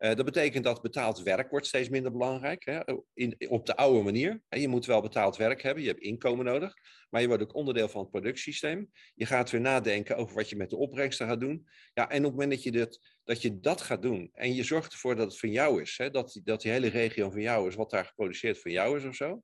[0.00, 2.64] Uh, dat betekent dat betaald werk wordt steeds minder belangrijk.
[2.64, 2.80] Hè?
[3.14, 4.42] In, op de oude manier.
[4.48, 6.74] Je moet wel betaald werk hebben, je hebt inkomen nodig.
[7.10, 8.90] Maar je wordt ook onderdeel van het productiesysteem.
[9.14, 11.68] Je gaat weer nadenken over wat je met de opbrengsten gaat doen.
[11.94, 14.62] Ja, en op het moment dat je, dat, dat, je dat gaat doen en je
[14.62, 16.10] zorgt ervoor dat het van jou is, hè?
[16.10, 19.14] Dat, dat die hele regio van jou is, wat daar geproduceerd van jou is of
[19.14, 19.42] zo.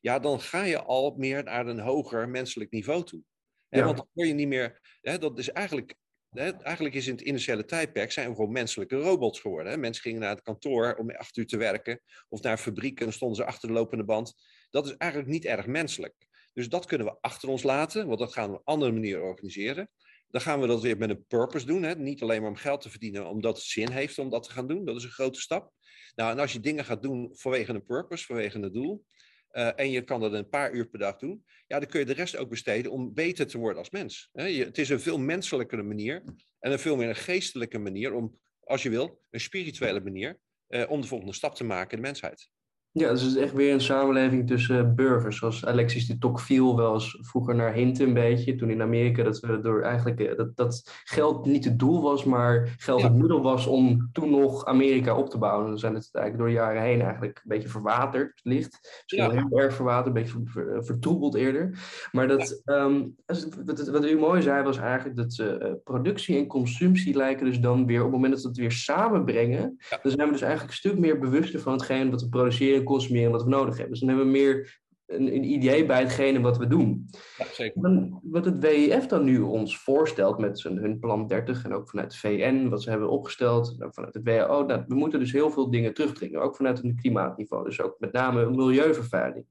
[0.00, 3.22] Ja, dan ga je al meer naar een hoger menselijk niveau toe.
[3.68, 3.84] Ja.
[3.84, 4.98] Want dan word je niet meer.
[5.00, 5.94] Hè, dat is eigenlijk
[6.32, 9.72] eigenlijk is in het initiële tijdperk zijn we gewoon menselijke robots geworden.
[9.72, 9.78] Hè?
[9.78, 13.36] Mensen gingen naar het kantoor om acht uur te werken, of naar fabrieken en stonden
[13.36, 14.34] ze achter de lopende band.
[14.70, 16.14] Dat is eigenlijk niet erg menselijk.
[16.52, 19.22] Dus dat kunnen we achter ons laten, want dat gaan we op een andere manier
[19.22, 19.90] organiseren.
[20.28, 21.82] Dan gaan we dat weer met een purpose doen.
[21.82, 21.94] Hè?
[21.94, 24.66] Niet alleen maar om geld te verdienen, omdat het zin heeft om dat te gaan
[24.66, 24.84] doen.
[24.84, 25.72] Dat is een grote stap.
[26.14, 29.04] Nou, en als je dingen gaat doen vanwege een purpose, vanwege een doel,
[29.52, 32.06] uh, en je kan dat een paar uur per dag doen, ja, dan kun je
[32.06, 34.28] de rest ook besteden om beter te worden als mens.
[34.32, 36.22] Het is een veel menselijkere manier
[36.58, 40.38] en een veel meer een geestelijke manier om, als je wil, een spirituele manier,
[40.68, 42.50] uh, om de volgende stap te maken in de mensheid.
[42.92, 45.36] Ja, dus het is echt weer een samenleving tussen burgers.
[45.36, 48.54] Zoals Alexis de Tocqueville wel eens vroeger naar hinten een beetje.
[48.54, 52.24] Toen in Amerika dat we door eigenlijk eh, dat, dat geld niet het doel was,
[52.24, 55.68] maar geld het middel was om toen nog Amerika op te bouwen.
[55.68, 59.02] Dan zijn het eigenlijk door de jaren heen eigenlijk een beetje verwaterd licht.
[59.02, 59.46] Misschien ja.
[59.48, 61.78] heel erg verwaterd, een beetje eh, vertroebeld eerder.
[62.12, 62.84] Maar dat, ja.
[62.84, 63.14] um,
[63.64, 67.86] wat, wat, u mooi zei was eigenlijk dat uh, productie en consumptie lijken dus dan
[67.86, 70.76] weer, op het moment dat we het weer samenbrengen, dan zijn we dus eigenlijk een
[70.76, 73.90] stuk meer bewuster van hetgeen wat we produceren consumeren wat we nodig hebben.
[73.90, 77.08] Dus dan hebben we meer een, een idee bij hetgene wat we doen.
[77.36, 77.82] Ja, zeker.
[77.82, 81.88] Dan, wat het WEF dan nu ons voorstelt met zijn, hun plan 30 en ook
[81.88, 85.50] vanuit de VN, wat ze hebben opgesteld, vanuit het WHO, nou, we moeten dus heel
[85.50, 89.44] veel dingen terugdringen, ook vanuit een klimaatniveau, dus ook met name milieuvervuiling.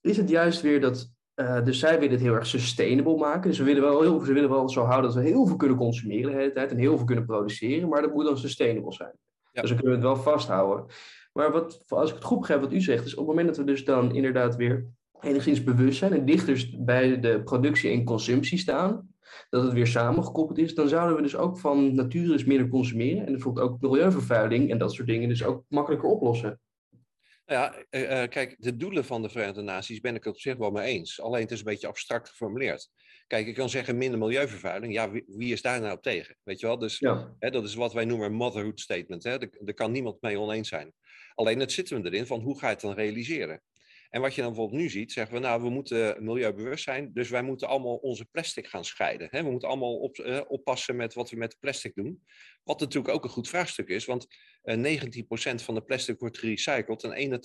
[0.00, 3.48] Is het juist weer dat Uh, dus zij willen het heel erg sustainable maken.
[3.50, 5.76] Dus we willen wel heel, ze willen wel zo houden dat we heel veel kunnen
[5.76, 9.12] consumeren de hele tijd en heel veel kunnen produceren, maar dat moet dan sustainable zijn.
[9.52, 9.60] Ja.
[9.60, 10.86] Dus dan kunnen we het wel vasthouden.
[11.38, 13.56] Maar wat, als ik het goed begrijp wat u zegt, is op het moment dat
[13.56, 14.86] we dus dan inderdaad weer
[15.20, 19.14] enigszins bewust zijn en dichter bij de productie en consumptie staan,
[19.50, 23.26] dat het weer samengekoppeld is, dan zouden we dus ook van nature eens minder consumeren
[23.26, 26.60] en bijvoorbeeld ook milieuvervuiling en dat soort dingen dus ook makkelijker oplossen.
[27.46, 30.56] Nou ja, uh, kijk, de doelen van de Verenigde Naties ben ik het op zich
[30.56, 31.20] wel mee eens.
[31.20, 32.90] Alleen het is een beetje abstract geformuleerd.
[33.26, 34.92] Kijk, ik kan zeggen minder milieuvervuiling.
[34.92, 36.36] Ja, wie, wie is daar nou op tegen?
[36.42, 36.78] Weet je wel?
[36.78, 36.98] Dus
[37.38, 39.22] hè, dat is wat wij noemen een motherhood statement.
[39.22, 39.38] Hè?
[39.38, 40.92] Daar, kan niemand mee oneens zijn.
[41.38, 43.62] Alleen het zitten we erin van hoe ga je het dan realiseren?
[44.10, 47.30] En wat je dan bijvoorbeeld nu ziet, zeggen we, nou, we moeten milieubewust zijn, dus
[47.30, 49.28] wij moeten allemaal onze plastic gaan scheiden.
[49.30, 49.42] Hè?
[49.42, 52.22] We moeten allemaal op, uh, oppassen met wat we met plastic doen.
[52.64, 54.26] Wat natuurlijk ook een goed vraagstuk is, want
[54.64, 57.40] uh, eh, 19% van de plastic wordt gerecycled en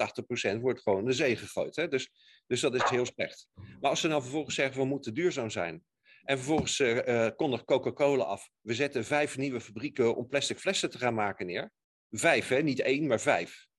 [0.58, 1.76] 81% wordt gewoon de zee gegooid.
[1.76, 1.88] Hè?
[1.88, 2.12] Dus,
[2.48, 3.48] dus dat is heel slecht.
[3.80, 5.84] Maar als ze nou vervolgens zeggen, we moeten duurzaam zijn,
[6.24, 10.98] en vervolgens uh, kondigt Coca-Cola af, we zetten vijf nieuwe fabrieken om plastic flessen te
[10.98, 11.72] gaan maken neer.
[12.10, 12.62] Vijf, hè?
[12.62, 13.72] niet één, maar vijf.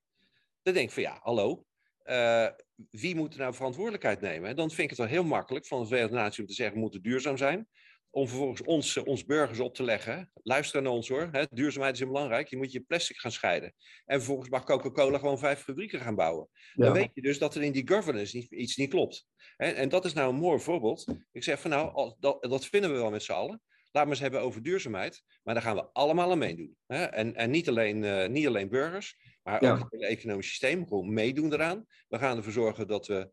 [0.65, 1.65] Dan denk ik van ja, hallo,
[2.05, 2.49] uh,
[2.91, 4.57] wie moet er nou verantwoordelijkheid nemen?
[4.57, 6.81] Dan vind ik het wel heel makkelijk van de Verenigde Naties om te zeggen, we
[6.81, 7.69] moeten duurzaam zijn.
[8.11, 10.31] Om vervolgens ons, eh, ons burgers op te leggen.
[10.43, 11.29] Luister naar ons hoor.
[11.33, 11.45] Hè?
[11.51, 12.49] Duurzaamheid is belangrijk.
[12.49, 13.75] Je moet je plastic gaan scheiden.
[14.05, 16.49] En vervolgens mag Coca-Cola gewoon vijf fabrieken gaan bouwen.
[16.75, 19.27] Dan weet je dus dat er in die governance niet, iets niet klopt.
[19.57, 21.05] En dat is nou een mooi voorbeeld.
[21.33, 23.63] Ik zeg van nou, dat, dat vinden we wel met z'n allen.
[23.91, 25.23] Laten we eens hebben over duurzaamheid.
[25.43, 26.77] Maar daar gaan we allemaal aan meedoen.
[26.87, 30.87] En, en niet, alleen, uh, niet alleen burgers, maar ook het hele economisch systeem.
[30.87, 31.87] Gewoon meedoen eraan.
[32.09, 33.31] We gaan ervoor zorgen dat we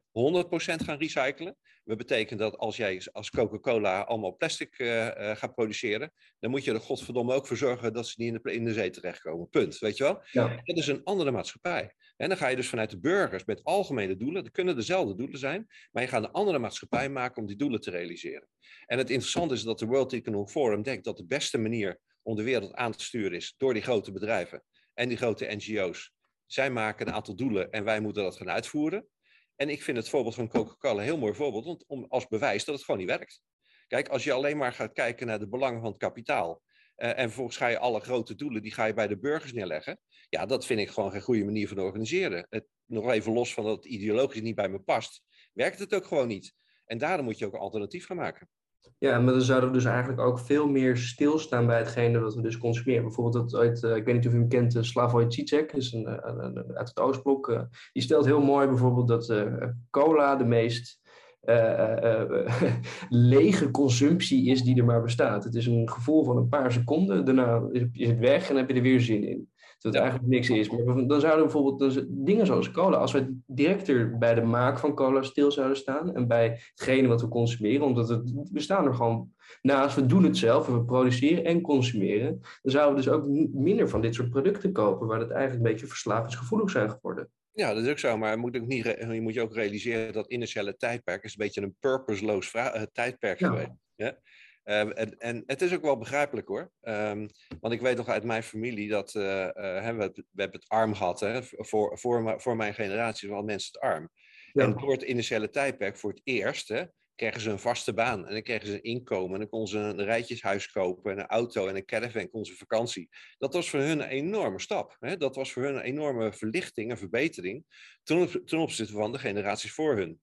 [0.82, 1.58] 100% gaan recyclen.
[1.84, 6.64] Dat betekent dat als jij als Coca-Cola allemaal plastic uh, uh, gaat produceren, dan moet
[6.64, 9.50] je er godverdomme ook voor zorgen dat ze niet in de, in de zee terechtkomen.
[9.50, 9.78] Punt.
[9.78, 10.24] Weet je wel?
[10.32, 10.62] Ja.
[10.64, 11.94] Dat is een andere maatschappij.
[12.18, 14.44] En dan ga je dus vanuit de burgers met algemene doelen.
[14.44, 17.82] Dat kunnen dezelfde doelen zijn, maar je gaat een andere maatschappij maken om die doelen
[17.82, 18.48] te realiseren.
[18.86, 22.36] En het interessante is dat de World Economic Forum denkt dat de beste manier om
[22.36, 24.64] de wereld aan te sturen is door die grote bedrijven
[24.94, 26.12] en die grote NGO's.
[26.46, 29.08] Zij maken een aantal doelen en wij moeten dat gaan uitvoeren.
[29.56, 32.66] En ik vind het voorbeeld van Coca-Cola een heel mooi voorbeeld, want om, als bewijs
[32.66, 33.42] dat het gewoon niet werkt.
[33.88, 36.62] Kijk, als je alleen maar gaat kijken naar de belangen van het kapitaal
[36.98, 40.00] uh, en vervolgens ga je alle grote doelen, die ga je bij de burgers neerleggen.
[40.30, 42.48] Ja, dat vind ik gewoon geen goede manier van organiseren.
[42.50, 45.24] Het, nog even los van dat het ideologisch niet bij me past,
[45.54, 46.54] werkt het ook gewoon niet.
[46.86, 48.50] En daarom moet je ook een alternatief gaan maken.
[48.98, 52.42] Ja, maar dan zouden we dus eigenlijk ook veel meer stilstaan bij hetgene dat we
[52.42, 53.04] dus consumeren.
[53.04, 55.94] Bijvoorbeeld dat uit, uh, ik weet niet of u hem kent, uh, Slavoj Zizek, is
[55.94, 56.08] een,
[56.40, 57.68] een, uit het Oostblok.
[57.94, 59.46] Die stelt heel mooi bijvoorbeeld dat
[59.90, 61.00] cola de meest
[63.10, 65.44] lege consumptie is die er maar bestaat.
[65.44, 68.76] Het is een gevoel van een paar seconden, daarna is het weg en heb je
[68.76, 69.51] er weer zin in.
[69.82, 70.70] Dat het eigenlijk niks is.
[70.70, 75.22] Maar dan zouden bijvoorbeeld dingen zoals cola, als we directer bij de maak van cola
[75.22, 79.34] stil zouden staan en bij hetgene wat we consumeren, omdat het, we staan er gewoon
[79.62, 83.90] naast, we doen het zelf, we produceren en consumeren, dan zouden we dus ook minder
[83.90, 87.30] van dit soort producten kopen, waar het eigenlijk een beetje verslavingsgevoelig zijn geworden.
[87.54, 90.32] Ja, dat is ook zo, maar moet ook niet, je moet je ook realiseren dat
[90.32, 93.50] initiële tijdperk is een beetje een purposeloos uh, tijdperk ja.
[93.50, 93.72] geweest.
[93.96, 94.18] Ja?
[94.64, 96.72] Ehm, en, en, het is ook wel begrijpelijk hoor.
[96.82, 97.28] Um,
[97.60, 100.94] want ik weet nog uit mijn familie dat uh, uh, we, we, hebben het arm
[100.94, 101.20] gehad.
[101.20, 104.10] Hè, voor, voor, voor mijn generatie waren mensen het arm.
[104.54, 106.84] En door het initiële tijdperk voor het eerst hè,
[107.16, 108.28] kregen ze een vaste baan.
[108.28, 109.34] En dan kregen ze een inkomen.
[109.34, 111.12] En dan konden ze een rijtjeshuis kopen.
[111.12, 112.30] En een auto en een caravan.
[112.30, 113.10] Kon ze vakantie.
[113.38, 114.96] Dat was voor hun een enorme stap.
[115.00, 115.18] Hè.
[115.18, 117.66] Dat was voor hun een enorme verlichting, een verbetering.
[118.04, 120.22] Ten, ten opzichte van de generaties voor hun.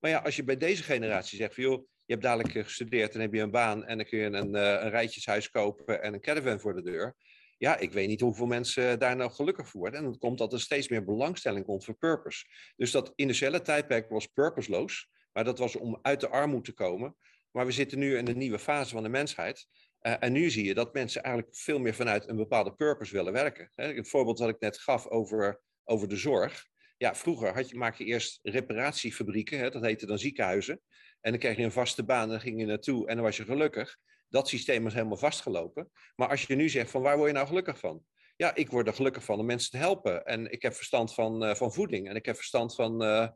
[0.00, 3.14] Maar ja, als je bij deze generatie zegt van joh je hebt dadelijk eh, gestudeerd
[3.14, 6.14] en heb je een baan en dan kun je een, uh, een rijtjeshuis kopen en
[6.14, 7.16] een caravan voor de deur.
[7.58, 10.00] Ja, ik weet niet hoeveel mensen daar nou gelukkig voor worden.
[10.00, 12.44] En dat komt dat er steeds meer belangstelling komt voor purpose.
[12.76, 17.16] Dus dat initiële tijdperk was purposeloos, maar dat was om uit de armoede te komen.
[17.50, 19.66] Maar we zitten nu in een nieuwe fase van de mensheid.
[20.02, 23.32] Uh, en nu zie je dat mensen eigenlijk veel meer vanuit een bepaalde purpose willen
[23.32, 23.72] werken.
[23.74, 26.66] Het voorbeeld dat ik net gaf over, over de zorg.
[26.96, 30.80] Ja, vroeger had je, maak je eerst reparatiefabrieken, dat heette dan ziekenhuizen.
[31.20, 33.36] En dan kreeg je een vaste baan en dan ging je naartoe en dan was
[33.36, 33.96] je gelukkig.
[34.28, 35.90] Dat systeem is helemaal vastgelopen.
[36.16, 38.04] Maar als je nu zegt van waar word je nou gelukkig van?
[38.36, 40.24] Ja, ik word er gelukkig van om mensen te helpen.
[40.24, 43.28] En ik heb verstand van, uh, van voeding en ik heb verstand van, uh,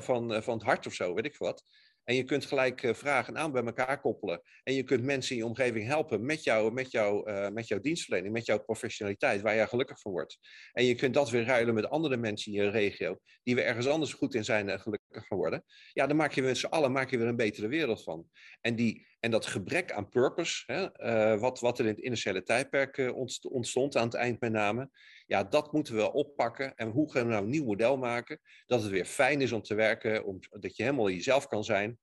[0.00, 1.64] van, uh, van het hart of zo, weet ik wat.
[2.10, 4.42] En je kunt gelijk uh, vraag en aan bij elkaar koppelen.
[4.62, 7.80] En je kunt mensen in je omgeving helpen met, jou, met, jou, uh, met jouw
[7.80, 10.38] dienstverlening, met jouw professionaliteit, waar jij gelukkig van wordt.
[10.72, 13.86] En je kunt dat weer ruilen met andere mensen in je regio, die we ergens
[13.86, 15.64] anders goed in zijn en gelukkig van worden.
[15.92, 18.26] Ja, dan maak je met z'n allen maak je weer een betere wereld van.
[18.60, 22.42] En, die, en dat gebrek aan purpose, hè, uh, wat, wat er in het initiële
[22.42, 24.90] tijdperk ontstond aan het eind met name,
[25.30, 26.74] ja, dat moeten we oppakken.
[26.74, 28.40] En hoe gaan we nou een nieuw model maken?
[28.66, 31.98] Dat het weer fijn is om te werken, om, dat je helemaal jezelf kan zijn.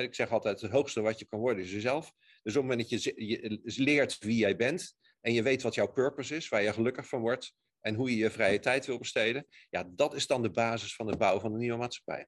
[0.00, 2.12] ik zeg altijd, het hoogste wat je kan worden is jezelf.
[2.42, 5.74] Dus op het moment dat je, je leert wie jij bent en je weet wat
[5.74, 8.98] jouw purpose is, waar je gelukkig van wordt en hoe je je vrije tijd wil
[8.98, 12.26] besteden, ja, dat is dan de basis van de bouw van een nieuwe maatschappij.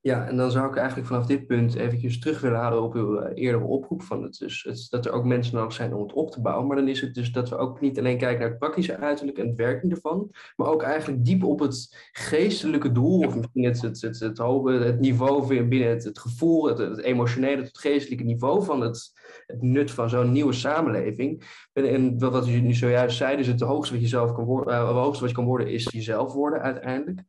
[0.00, 3.20] Ja, en dan zou ik eigenlijk vanaf dit punt eventjes terug willen halen op uw
[3.20, 6.12] uh, eerdere oproep van het, dus het, dat er ook mensen nodig zijn om het
[6.12, 6.66] op te bouwen.
[6.66, 9.38] Maar dan is het dus dat we ook niet alleen kijken naar het praktische uiterlijk
[9.38, 13.82] en het werking ervan, maar ook eigenlijk diep op het geestelijke doel, of misschien het,
[13.82, 18.80] het, het, het, het niveau binnen het, het gevoel, het, emotionele, het geestelijke niveau van
[18.80, 19.12] het,
[19.46, 21.44] het nut van zo'n nieuwe samenleving.
[21.72, 24.74] En, en wat u nu zojuist zei, dus het hoogste wat je zelf kan worden,
[24.74, 27.22] uh, het hoogste wat je kan worden is jezelf worden uiteindelijk.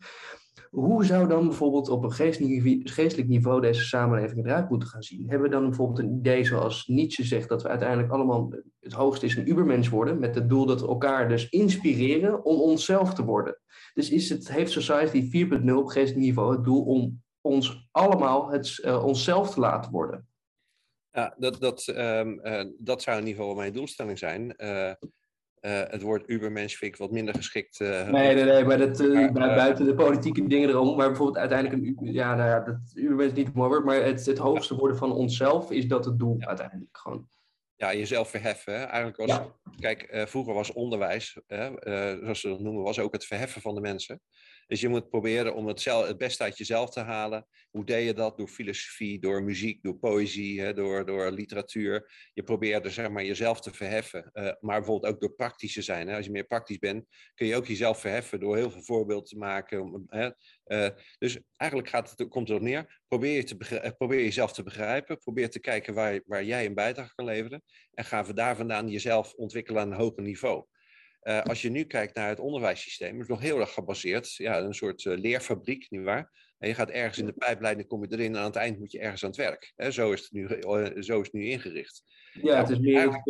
[0.76, 2.12] Hoe zou dan bijvoorbeeld op een
[2.84, 5.30] geestelijk niveau deze samenleving eruit moeten gaan zien?
[5.30, 9.26] Hebben we dan bijvoorbeeld een idee zoals Nietzsche zegt, dat we uiteindelijk allemaal het hoogste
[9.26, 13.24] is een ubermens worden, met het doel dat we elkaar dus inspireren om onszelf te
[13.24, 13.60] worden?
[13.94, 18.82] Dus is het, heeft Society 4.0 op geestelijk niveau het doel om ons allemaal het,
[18.86, 20.28] uh, onszelf te laten worden?
[21.10, 24.54] Ja, dat, dat, um, uh, dat zou in ieder geval mijn doelstelling zijn.
[24.58, 24.92] Uh,
[25.66, 27.80] uh, het woord Ubermensch vind ik wat minder geschikt.
[27.80, 32.00] Uh, nee, nee, nee, maar dat, uh, buiten de politieke dingen erom, maar bijvoorbeeld uiteindelijk
[32.00, 35.12] een ja, nou ja, dat Ubermensch niet mooi wordt, maar het, het hoogste worden van
[35.12, 37.28] onszelf is dat het doel uiteindelijk gewoon.
[37.76, 38.74] Ja, jezelf verheffen.
[38.74, 38.84] Hè?
[38.84, 39.48] Eigenlijk was, ja.
[39.80, 44.22] kijk, vroeger was onderwijs, zoals ze dat noemen, was ook het verheffen van de mensen.
[44.68, 47.48] Dus je moet proberen om het, zelf, het beste uit jezelf te halen.
[47.72, 48.38] Hoe deed je dat?
[48.38, 52.12] Door filosofie, door muziek, door poëzie, hè, door, door literatuur.
[52.34, 54.30] Je probeerde zeg maar, jezelf te verheffen.
[54.34, 56.08] Uh, maar bijvoorbeeld ook door praktisch te zijn.
[56.08, 56.16] Hè.
[56.16, 59.38] Als je meer praktisch bent, kun je ook jezelf verheffen door heel veel voorbeelden te
[59.38, 60.06] maken.
[60.08, 60.30] Hè.
[60.66, 63.02] Uh, dus eigenlijk gaat het, komt het erop neer.
[63.08, 65.18] Probeer, je te eh, probeer jezelf te begrijpen.
[65.18, 67.64] Probeer te kijken waar, waar jij een bijdrage kan leveren.
[67.94, 70.66] En ga daar vandaan jezelf ontwikkelen aan een hoger niveau.
[71.28, 74.36] Uh, als je nu kijkt naar het onderwijssysteem, is nog heel erg gebaseerd.
[74.36, 76.54] Ja, een soort uh, leerfabriek, nietwaar?
[76.60, 78.92] En je gaat ergens in de pijpleiding, kom je erin en aan het eind moet
[78.92, 79.74] je ergens aan het werk.
[79.94, 82.04] Zo, is het nu, uh, zo is het nu ingericht.
[82.42, 83.22] Ja, het is meer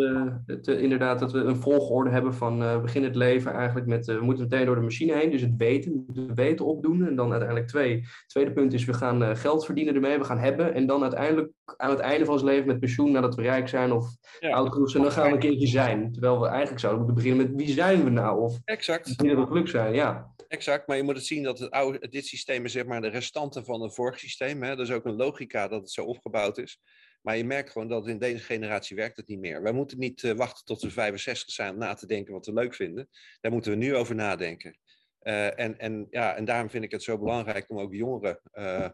[0.45, 4.21] het, het, inderdaad dat we een volgorde hebben van begin het leven eigenlijk met, we
[4.21, 7.07] moeten meteen door de machine heen, dus het weten, we moeten het weten opdoen.
[7.07, 10.73] En dan uiteindelijk twee, tweede punt is, we gaan geld verdienen ermee, we gaan hebben.
[10.73, 13.91] En dan uiteindelijk aan het einde van ons leven met pensioen, nadat we rijk zijn
[13.91, 14.07] of
[14.39, 14.49] ja.
[14.49, 16.11] oud genoeg zijn, dan gaan we een keertje zijn.
[16.11, 18.41] Terwijl we eigenlijk zouden moeten beginnen met wie zijn we nou?
[18.41, 19.21] Of exact.
[19.21, 20.33] wie we geluk zijn, ja.
[20.47, 23.07] Exact, maar je moet het zien dat het oude, dit systeem is zeg maar de
[23.15, 24.63] restanten van het vorige systeem.
[24.63, 24.75] Hè?
[24.75, 26.81] Dat is ook een logica dat het zo opgebouwd is.
[27.21, 29.61] Maar je merkt gewoon dat in deze generatie werkt het niet meer.
[29.61, 32.53] Wij moeten niet uh, wachten tot we 65 zijn om na te denken wat we
[32.53, 33.09] leuk vinden.
[33.41, 34.77] Daar moeten we nu over nadenken.
[35.21, 38.89] Uh, en, en, ja, en daarom vind ik het zo belangrijk om ook jongeren uh,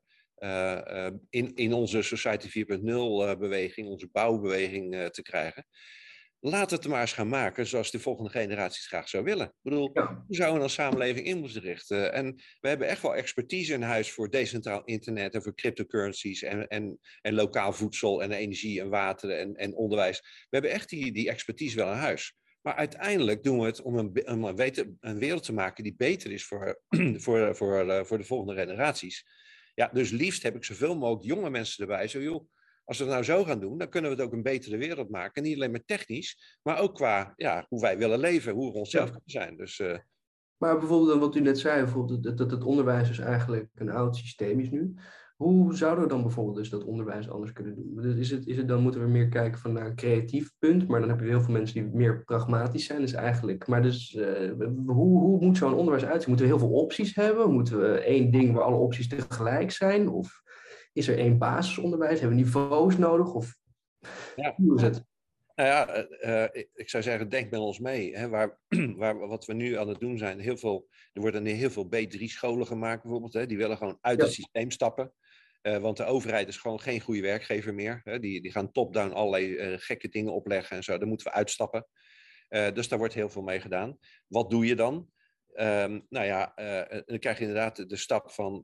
[1.30, 2.84] in, in onze Society 4.0
[3.39, 5.65] beweging, onze bouwbeweging te krijgen.
[6.43, 9.45] Laat het maar eens gaan maken zoals de volgende generaties graag zou willen.
[9.45, 10.23] Ik bedoel, ja.
[10.27, 12.13] hoe zouden we een samenleving in moeten richten?
[12.13, 16.67] En we hebben echt wel expertise in huis voor decentraal internet en voor cryptocurrencies en,
[16.67, 20.19] en, en lokaal voedsel en energie en water en, en onderwijs.
[20.19, 22.35] We hebben echt die, die expertise wel in huis.
[22.61, 26.31] Maar uiteindelijk doen we het om een, om een, een wereld te maken die beter
[26.31, 26.81] is voor,
[27.23, 29.25] voor, voor, voor de volgende generaties.
[29.73, 32.07] Ja, dus liefst heb ik zoveel mogelijk jonge mensen erbij.
[32.07, 32.49] Zo, joh,
[32.84, 35.09] als we het nou zo gaan doen, dan kunnen we het ook een betere wereld
[35.09, 35.43] maken.
[35.43, 39.05] Niet alleen maar technisch, maar ook qua ja, hoe wij willen leven, hoe we onszelf
[39.05, 39.11] ja.
[39.11, 39.57] kunnen zijn.
[39.57, 39.97] Dus, uh...
[40.57, 44.15] Maar bijvoorbeeld wat u net zei, bijvoorbeeld dat, dat het onderwijs dus eigenlijk een oud
[44.15, 44.93] systeem is nu.
[45.41, 48.17] Hoe zouden we dan bijvoorbeeld dus dat onderwijs anders kunnen doen?
[48.17, 50.99] Is het, is het dan moeten we meer kijken van naar een creatief punt, maar
[50.99, 53.01] dan heb je heel veel mensen die meer pragmatisch zijn.
[53.01, 54.51] Dus eigenlijk, maar dus uh,
[54.86, 56.29] hoe, hoe moet zo'n onderwijs uitzien?
[56.29, 57.51] Moeten we heel veel opties hebben?
[57.51, 60.09] Moeten we één ding waar alle opties tegelijk zijn?
[60.09, 60.41] Of
[60.93, 62.19] is er één basisonderwijs?
[62.19, 63.33] Hebben we niveaus nodig?
[63.33, 63.57] Of
[64.35, 64.53] ja.
[64.55, 65.03] hoe is het?
[65.55, 66.07] Nou ja,
[66.53, 68.15] uh, ik zou zeggen, denk met ons mee.
[68.17, 68.59] Hè, waar,
[69.01, 72.67] waar, wat we nu aan het doen zijn, heel veel, er worden heel veel B3-scholen
[72.67, 73.33] gemaakt bijvoorbeeld.
[73.33, 74.23] Hè, die willen gewoon uit ja.
[74.23, 75.13] het systeem stappen.
[75.61, 78.01] Uh, want de overheid is gewoon geen goede werkgever meer.
[78.03, 78.19] Hè.
[78.19, 80.97] Die, die gaan top-down allerlei uh, gekke dingen opleggen en zo.
[80.97, 81.87] Daar moeten we uitstappen.
[82.49, 83.97] dus daar wordt heel veel mee gedaan.
[84.27, 85.09] Wat doe je dan?
[85.53, 86.53] Um, nou ja,
[87.05, 88.63] dan krijg je inderdaad de stap van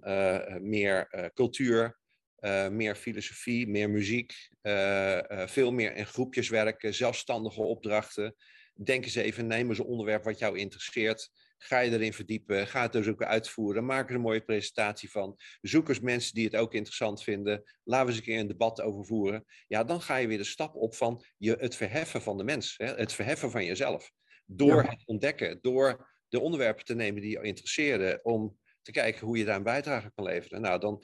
[0.61, 1.97] meer cultuur,
[2.39, 8.35] uh, meer filosofie, meer muziek, uh, uh, veel meer in groepjes werken, zelfstandige opdrachten.
[8.83, 11.29] Denk eens even, neem eens een onderwerp wat jou interesseert.
[11.57, 15.39] Ga je erin verdiepen, ga het dus ook uitvoeren, maak er een mooie presentatie van.
[15.61, 17.63] Zoek eens mensen die het ook interessant vinden.
[17.83, 19.45] Laten we eens een keer een debat over voeren.
[19.67, 22.73] Ja, dan ga je weer de stap op van je, het verheffen van de mens,
[22.77, 22.95] hè?
[22.95, 24.11] het verheffen van jezelf.
[24.45, 24.89] Door ja.
[24.89, 29.45] het ontdekken, door de onderwerpen te nemen die je interesseren, om te kijken hoe je
[29.45, 30.61] daar een bijdrage kan leveren.
[30.61, 31.03] Nou, dan,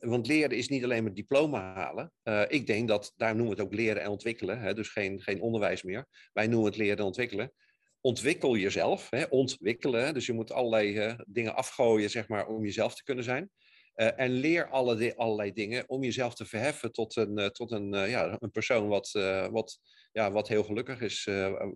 [0.00, 2.12] want leren is niet alleen maar diploma halen.
[2.24, 4.60] Uh, ik denk dat, daar noemen we het ook leren en ontwikkelen.
[4.60, 6.06] Hè, dus geen, geen onderwijs meer.
[6.32, 7.52] Wij noemen het leren en ontwikkelen.
[8.00, 10.14] Ontwikkel jezelf, hè, ontwikkelen.
[10.14, 13.50] Dus je moet allerlei uh, dingen afgooien zeg maar, om jezelf te kunnen zijn.
[13.94, 18.50] en leer alle, allerlei dingen om jezelf te verheffen tot een, tot een, ja, een
[18.50, 19.10] persoon wat,
[19.50, 19.78] wat,
[20.12, 21.26] ja, wat heel gelukkig is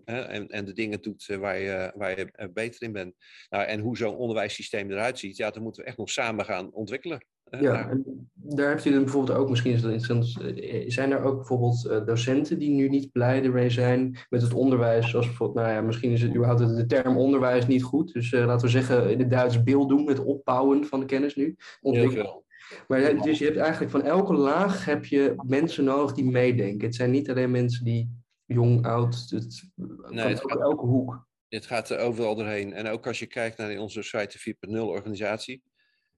[0.05, 3.15] en, en de dingen doet waar je, waar je beter in bent.
[3.49, 6.73] Nou, en hoe zo'n onderwijssysteem eruit ziet, ja, dat moeten we echt nog samen gaan
[6.73, 7.25] ontwikkelen.
[7.59, 11.23] Ja, en daar heeft u dan bijvoorbeeld ook, misschien is dat interessant, eh, zijn er
[11.23, 15.65] ook bijvoorbeeld eh, docenten die nu niet blij ermee zijn met het onderwijs, zoals bijvoorbeeld,
[15.65, 18.71] nou ja, misschien is het überhaupt de term onderwijs niet goed, dus uh, laten we
[18.71, 22.41] zeggen in het Duits beeld doen, het opbouwen van de kennis nu, ontwikkelen.
[22.87, 26.87] Maar dus je hebt eigenlijk van elke laag heb je mensen nodig die meedenken.
[26.87, 28.09] Het zijn niet alleen mensen die
[28.45, 29.69] jong, oud, het,
[30.09, 31.27] nee, het gaat, elke hoek.
[31.47, 32.73] Het gaat er overal doorheen.
[32.73, 35.63] En ook als je kijkt naar onze Site 4.0 organisatie,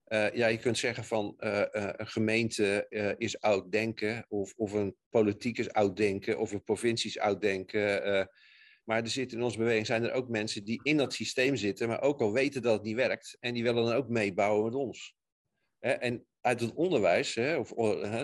[0.08, 2.86] uh, ja, je kunt zeggen van uh, uh, een gemeente
[3.18, 7.40] is oud denken, of, of een politiek is oud denken, of een provincie is oud
[7.40, 8.28] denken.
[8.84, 11.88] maar er zitten in onze beweging zijn er ook mensen die in dat systeem zitten,
[11.88, 14.74] maar ook al weten dat het niet werkt, en die willen dan ook meebouwen met
[14.74, 15.14] ons.
[15.78, 17.72] en uit het onderwijs, of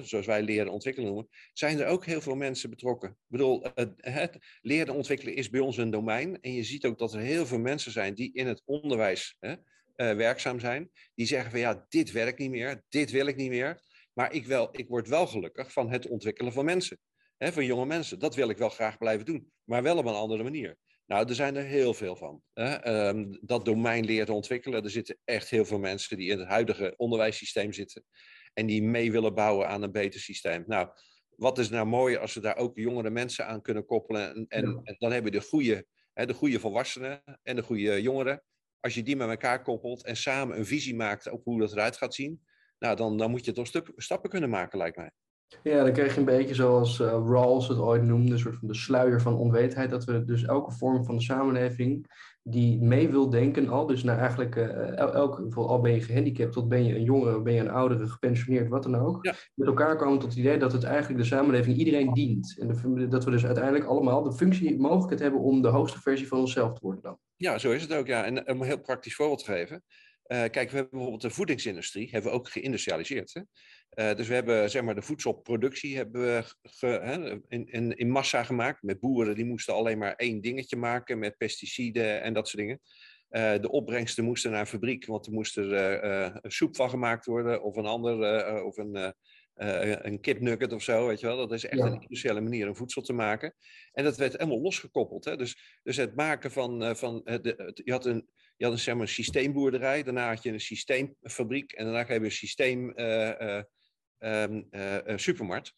[0.03, 3.09] zoals wij leren en ontwikkelen noemen, zijn er ook heel veel mensen betrokken.
[3.09, 6.41] Ik bedoel, het, leren en ontwikkelen is bij ons een domein.
[6.41, 9.37] En je ziet ook dat er heel veel mensen zijn die in het onderwijs
[9.97, 13.51] uh, werkzaam zijn, die zeggen van ja, dit werkt niet meer, dit wil ik niet
[13.51, 13.81] meer,
[14.13, 16.99] maar ik, wel, ik word wel gelukkig van het ontwikkelen van mensen,
[17.37, 18.19] hè, van jonge mensen.
[18.19, 20.77] Dat wil ik wel graag blijven doen, maar wel op een andere manier.
[21.07, 22.43] Nou, er zijn er heel veel van.
[22.53, 23.09] Hè.
[23.09, 26.95] Um, dat domein leren ontwikkelen, er zitten echt heel veel mensen die in het huidige
[26.97, 28.05] onderwijssysteem zitten
[28.53, 30.65] en die mee willen bouwen aan een beter systeem.
[30.67, 30.89] Nou,
[31.37, 34.81] wat is nou mooi als we daar ook jongere mensen aan kunnen koppelen en, en,
[34.83, 38.43] en dan hebben we de goede, hè, de goede volwassenen en de goede jongeren
[38.83, 41.97] als je die met elkaar koppelt en samen een visie maakt op hoe dat eruit
[41.97, 42.43] gaat zien,
[42.79, 45.11] nou, dan, dan moet je toch stappen kunnen maken, lijkt mij.
[45.63, 48.69] Ja, dan krijg je een beetje zoals uh, Rawls het ooit noemde, een soort van
[48.69, 52.07] de sluier van onwetendheid, dat we dus elke vorm van de samenleving
[52.43, 56.69] die mee wil denken al, dus nou eigenlijk uh, elk, al ben je gehandicapt, tot
[56.69, 59.23] ben je een jongere, ben je een oudere, gepensioneerd, wat dan ook,
[59.55, 62.57] met elkaar komen tot het idee dat het eigenlijk de samenleving iedereen dient.
[62.59, 66.39] En dat we dus uiteindelijk allemaal de functie, mogelijkheid hebben om de hoogste versie van
[66.39, 67.19] onszelf te worden dan.
[67.37, 68.25] Ja, zo is het ook, ja.
[68.25, 69.85] En om een heel praktisch voorbeeld te geven,
[70.33, 73.35] kijk, we hebben bijvoorbeeld de voedingsindustrie, hebben we ook geïndustrialiseerd.
[73.35, 73.41] Hè?
[73.95, 78.11] Uh, dus we hebben zeg maar, de voedselproductie hebben we ge, hè, in, in, in,
[78.11, 78.83] massa gemaakt.
[78.83, 82.81] Met boeren die moesten alleen maar één dingetje maken met pesticiden en dat soort dingen.
[83.31, 87.63] Uh, de opbrengsten moesten naar een fabriek, want er moest er soep van gemaakt worden.
[87.63, 89.15] Of een ander, of een,
[90.07, 91.37] een kipnugget of zo, weet je wel.
[91.37, 93.55] Dat is echt een industriële manier om voedsel te maken.
[93.93, 95.25] En dat werd helemaal losgekoppeld.
[95.25, 95.37] Hè?
[95.37, 98.29] Dus, dus het maken van, van de, je had een
[98.63, 102.25] je had een, zeg maar, systeemboerderij, daarna had je een systeemfabriek en daarna kreeg je
[102.25, 103.63] een systeem uh,
[104.19, 105.73] uh, supermarkt.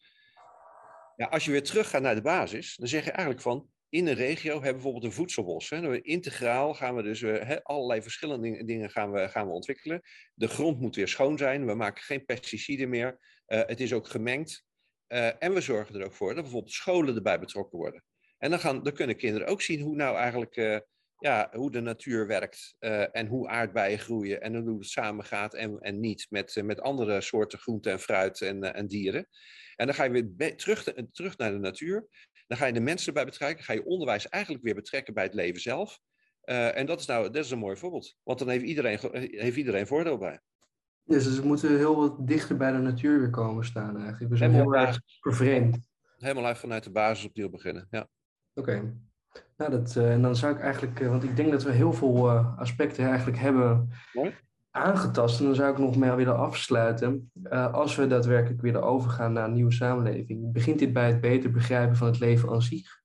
[1.15, 4.07] Ja, als je weer terug gaat naar de basis, dan zeg je eigenlijk van, in
[4.07, 5.69] een regio hebben we bijvoorbeeld een voedselbos.
[5.69, 6.01] Hè.
[6.01, 10.01] Integraal gaan we dus he, allerlei verschillende dingen gaan we, gaan we ontwikkelen.
[10.33, 13.19] De grond moet weer schoon zijn, we maken geen pesticiden meer.
[13.45, 14.65] het is ook gemengd.
[15.39, 18.03] en we zorgen er ook voor dat bijvoorbeeld scholen erbij betrokken worden.
[18.37, 20.83] En dan, gaan, dan kunnen kinderen ook zien hoe nou eigenlijk
[21.25, 25.79] ja, hoe de natuur werkt uh, en hoe aardbeien groeien en hoe het samengaat en,
[25.79, 29.27] en niet met, uh, met andere soorten groente en fruit en, uh, en dieren.
[29.75, 32.07] En dan ga je weer terug, terug naar de natuur.
[32.47, 35.33] Dan ga je de mensen erbij betrekken, ga je onderwijs eigenlijk weer betrekken bij het
[35.33, 35.99] leven zelf.
[36.43, 39.87] en dat is nou dat is een mooi voorbeeld, want dan heeft iedereen, heeft iedereen
[39.87, 40.39] voordeel bij.
[41.03, 44.31] Dus we moeten heel wat dichter bij de natuur weer komen staan eigenlijk.
[44.31, 45.77] We zijn heel erg vervreemd.
[46.17, 48.07] Helemaal uit vanuit de basis opnieuw beginnen, ja.
[48.53, 48.93] Oké.
[49.57, 51.93] Nou, dat, uh, en dan zou ik eigenlijk, uh, want ik denk dat we heel
[51.93, 53.89] veel uh, aspecten eigenlijk hebben
[54.71, 55.39] aangetast.
[55.39, 57.31] En dan zou ik nog mee willen afsluiten.
[57.71, 61.95] als we daadwerkelijk willen overgaan naar een nieuwe samenleving, begint dit bij het beter begrijpen
[61.95, 63.03] van het leven aan zich.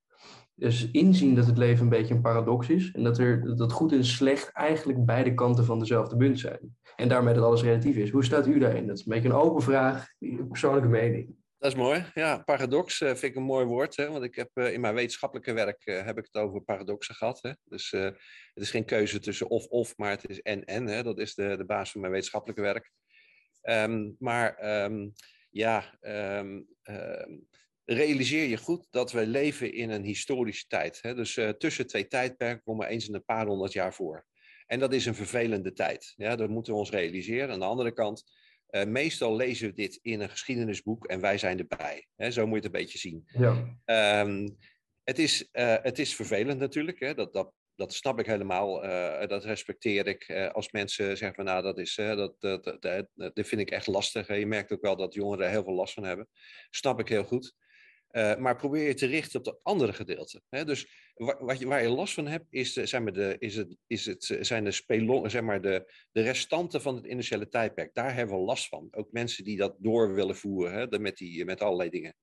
[0.55, 2.93] Dus inzien dat het leven een beetje een paradox is.
[2.93, 6.77] En dat, er, dat goed en slecht eigenlijk beide kanten van dezelfde munt zijn.
[6.97, 8.11] En daarmee dat alles relatief is.
[8.11, 8.87] Hoe staat u daarin?
[8.87, 11.35] Dat is een beetje een open vraag, een persoonlijke mening.
[11.61, 12.05] Dat is mooi.
[12.15, 13.97] Ja, paradox uh, vind ik een mooi woord.
[13.97, 14.11] Hè?
[14.11, 17.39] Want ik heb uh, in mijn wetenschappelijke werk uh, heb ik het over paradoxen gehad.
[17.43, 17.53] Hè?
[17.65, 18.15] Dus het
[18.55, 21.05] is geen keuze tussen of-of, maar het is en-en.
[21.05, 22.91] Dat is de, de basis van mijn wetenschappelijke werk.
[23.63, 25.13] Um, maar um,
[25.51, 26.69] ja, um,
[27.85, 30.99] realiseer je goed dat we leven in een historische tijd.
[31.03, 31.15] Hè?
[31.15, 34.27] Dus tussen twee tijdperken komen eens in een paar honderd jaar voor.
[34.67, 36.13] En dat is een vervelende tijd.
[36.17, 36.37] Ja?
[36.37, 37.51] Dat moeten we ons realiseren.
[37.51, 38.25] Aan de andere kant
[38.71, 42.07] uh, meestal lezen we dit in een geschiedenisboek en wij zijn erbij.
[42.31, 43.25] Zo moet je het een beetje zien.
[43.27, 44.21] Ja.
[44.23, 44.57] Um,
[45.05, 49.27] het, is, uh, het is vervelend natuurlijk, hè, dat, dat, dat snap ik helemaal, uh,
[49.27, 50.51] dat respecteer ik.
[50.53, 54.27] als mensen zeggen van nou, dat, is, dat, dat, dat, dat, vind ik echt lastig.
[54.27, 56.29] Je merkt ook wel dat jongeren er heel veel last van hebben.
[56.71, 57.55] Snap ik heel goed.
[58.13, 60.43] Maar probeer je te richten op de andere gedeelte.
[60.49, 60.65] Hè?
[60.65, 64.39] Dus wat je, waar je last van hebt, is, zijn, de, is, het, is het,
[64.41, 67.95] zijn de, spelon, zeg maar de, de restanten van het initiële tijdperk.
[67.95, 68.89] Daar hebben we last van.
[68.91, 72.17] Ook mensen die dat door willen voeren, hè, met, die, met allerlei dingen.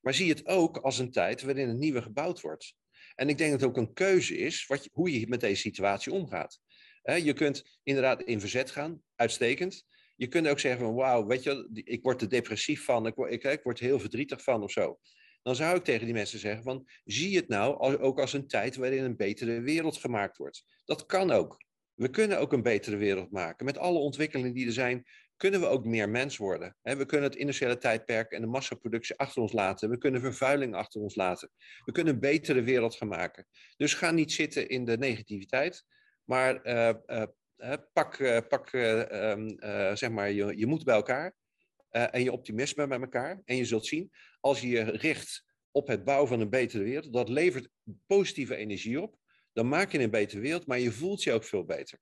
[0.00, 2.74] Maar zie het ook als een tijd waarin het nieuwe gebouwd wordt.
[3.14, 5.60] En ik denk dat het ook een keuze is wat je, hoe je met deze
[5.60, 6.60] situatie omgaat.
[7.02, 9.84] je kunt inderdaad in verzet gaan, uitstekend.
[10.16, 13.44] Je kunt ook zeggen van wauw, weet je, ik word er depressief van, ik ik,
[13.44, 14.98] ik word heel verdrietig van of zo.
[15.42, 18.76] Dan zou ik tegen die mensen zeggen van zie het nou ook als een tijd
[18.76, 20.64] waarin een betere wereld gemaakt wordt.
[20.84, 21.62] Dat kan ook.
[21.94, 23.64] We kunnen ook een betere wereld maken.
[23.64, 25.04] Met alle ontwikkelingen die er zijn,
[25.36, 26.76] kunnen we ook meer mens worden.
[26.82, 29.90] We kunnen het industriële tijdperk en de massaproductie achter ons laten.
[29.90, 31.50] We kunnen vervuiling achter ons laten.
[31.84, 33.46] We kunnen een betere wereld gaan maken.
[33.76, 35.84] Dus ga niet zitten in de negativiteit,
[36.24, 37.22] maar uh, uh,
[37.92, 39.48] pak, uh, pak ehm,
[39.96, 41.34] zeg maar je, je moed bij elkaar
[41.90, 43.42] en je optimisme bij elkaar.
[43.44, 47.12] En je zult zien, als je je richt op het bouwen van een betere wereld,
[47.12, 47.68] dat levert
[48.06, 49.16] positieve energie op.
[49.52, 51.98] Dan maak je een betere wereld, maar je voelt je ook veel beter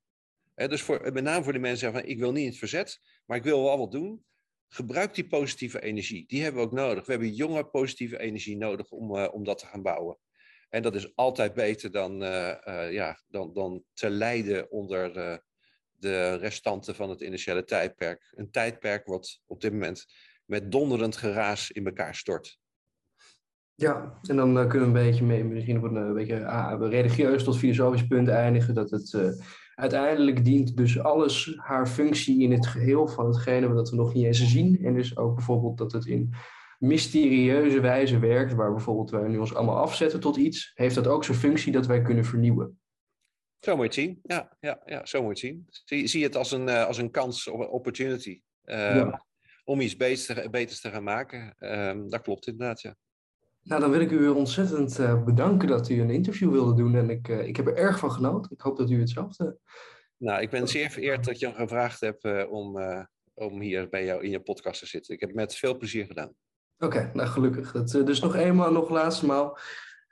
[0.54, 3.36] dus voor, met name voor de mensen van ik wil niet in het verzet, maar
[3.36, 4.24] ik wil wel wat doen.
[4.68, 6.24] Gebruik die positieve energie.
[6.26, 7.06] Die hebben we ook nodig.
[7.06, 10.18] We hebben jonge positieve energie nodig om, om dat te gaan bouwen.
[10.72, 15.12] En dat is altijd beter dan, uh, uh, ja, dan, dan te lijden onder
[15.92, 18.32] de restanten van het initiële tijdperk.
[18.36, 20.04] Een tijdperk wat op dit moment
[20.44, 22.58] met donderend geraas in elkaar stort.
[23.74, 27.58] Ja, en dan kunnen we een beetje mee, misschien op een, beetje ah, religieus tot
[27.58, 28.74] filosofisch punt eindigen.
[28.74, 29.36] Dat het
[29.74, 34.24] uiteindelijk dient dus alles haar functie in het geheel van hetgene dat we nog niet
[34.24, 34.84] eens zien.
[34.84, 36.34] En dus ook bijvoorbeeld dat het in
[36.82, 41.24] mysterieuze wijze werkt, waar bijvoorbeeld wij nu ons allemaal afzetten tot iets, heeft dat ook
[41.24, 42.80] zijn functie dat wij kunnen vernieuwen.
[43.58, 44.20] Zo moet je het zien.
[44.22, 45.66] Ja, ja, ja zo moet je het zien.
[45.84, 48.40] Zie, zie het als een, uh, als een kans, of een opportunity.
[48.64, 49.14] Uh,
[49.64, 51.54] Om iets beters te, beters te gaan maken.
[51.58, 52.96] Uh, dat klopt inderdaad, ja.
[53.62, 56.94] Nou, dan wil ik u ontzettend uh, bedanken dat u een interview wilde doen.
[56.94, 58.50] En ik, uh, ik heb er erg van genoten.
[58.52, 59.58] Ik hoop dat u hetzelfde.
[60.16, 62.78] Nou, ik ben zeer vereerd dat je me gevraagd hebt uh, om,
[63.34, 65.14] om hier bij jou in je podcast te zitten.
[65.14, 66.34] Ik heb het met veel plezier gedaan.
[66.84, 67.72] Oké, nou gelukkig.
[67.72, 69.58] Dat, dus nog eenmaal, nog laatste maal.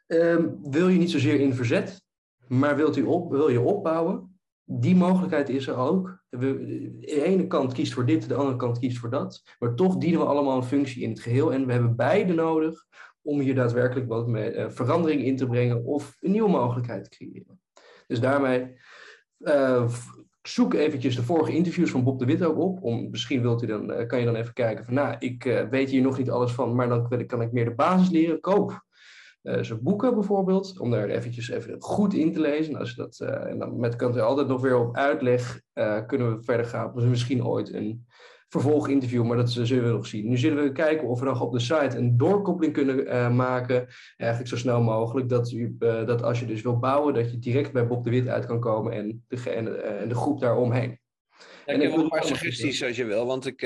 [0.07, 2.03] Ehm, wil je niet zozeer in verzet,
[2.49, 4.39] maar wilt u op, wil je opbouwen?
[4.65, 6.19] Die mogelijkheid is er ook.
[6.29, 9.43] de ene kant kiest voor dit, de andere kant kiest voor dat.
[9.59, 11.53] Maar toch dienen we allemaal een functie in het geheel.
[11.53, 12.85] En we hebben beide nodig
[13.23, 17.11] om hier daadwerkelijk wat mee, uh, verandering in te brengen of een nieuwe mogelijkheid te
[17.11, 17.61] creëren.
[18.07, 18.77] Dus daarmee
[19.39, 19.89] uh,
[20.43, 22.83] zoek eventjes de vorige interviews van Bob de Wit ook op.
[22.83, 25.91] Om, misschien wilt u dan, uh, kan je dan even kijken van, nou, ik weet
[25.91, 28.41] hier nog niet alles van, maar dan kan ik meer de basis leren.
[28.41, 28.89] Koop
[29.43, 32.77] zijn boeken bijvoorbeeld, om daar eventjes even goed in te lezen.
[32.77, 35.61] Als dat, en dan met kan er altijd nog weer op uitleg
[36.07, 36.93] kunnen we verder gaan.
[36.95, 38.07] Misschien ooit een
[38.51, 40.29] vervolginterview, maar dat zullen we nog zien.
[40.29, 43.89] Nu zullen we kijken of we nog op de site een doorkoppeling kunnen uh, maken,
[44.17, 47.39] eigenlijk zo snel mogelijk, dat, u, uh, dat als je dus wil bouwen, dat je
[47.39, 50.41] direct bij Bob de Wit uit kan komen en de, en, uh, en de groep
[50.41, 50.99] daaromheen.
[51.67, 53.63] Ja, ik heb nog een paar suggesties als je wil, want ik,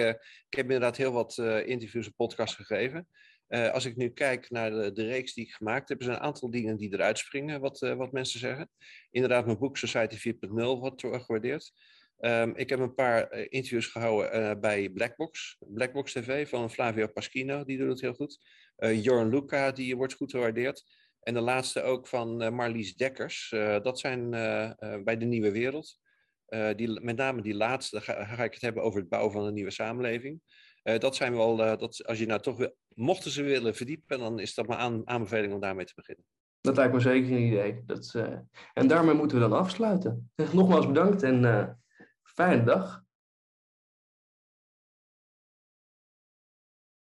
[0.48, 3.08] ik heb inderdaad heel wat interviews en podcasts gegeven.
[3.48, 6.22] als ik nu kijk naar de, de, reeks die ik gemaakt heb, er zijn een
[6.22, 8.70] aantal dingen die eruit springen, wat, wat mensen zeggen.
[9.10, 11.72] Inderdaad, mijn boek Society 4.0 wordt gewaardeerd.
[12.18, 17.06] Um, ik heb een paar uh, interviews gehouden uh, bij Blackbox, Blackbox TV van Flavio
[17.06, 18.38] Paschino, die doet het heel goed.
[18.78, 20.84] Uh, Jorn Luca, die wordt goed gewaardeerd.
[21.20, 23.48] En de laatste ook van Marlies Dekkers.
[23.82, 24.30] dat zijn
[25.04, 25.98] bij de Nieuwe Wereld.
[26.76, 29.54] die, met name die laatste, ga, ga, ik het hebben over het bouwen van een
[29.54, 30.40] nieuwe samenleving.
[30.82, 34.66] dat zijn wel, dat, als je nou toch mochten ze willen verdiepen, dan is dat
[34.66, 36.24] mijn aan, aanbeveling om daarmee te beginnen.
[36.60, 37.84] Dat lijkt me zeker een idee.
[38.74, 40.30] En daarmee moeten we dan afsluiten.
[40.52, 41.44] Nogmaals bedankt en
[42.36, 43.03] Fijne dag.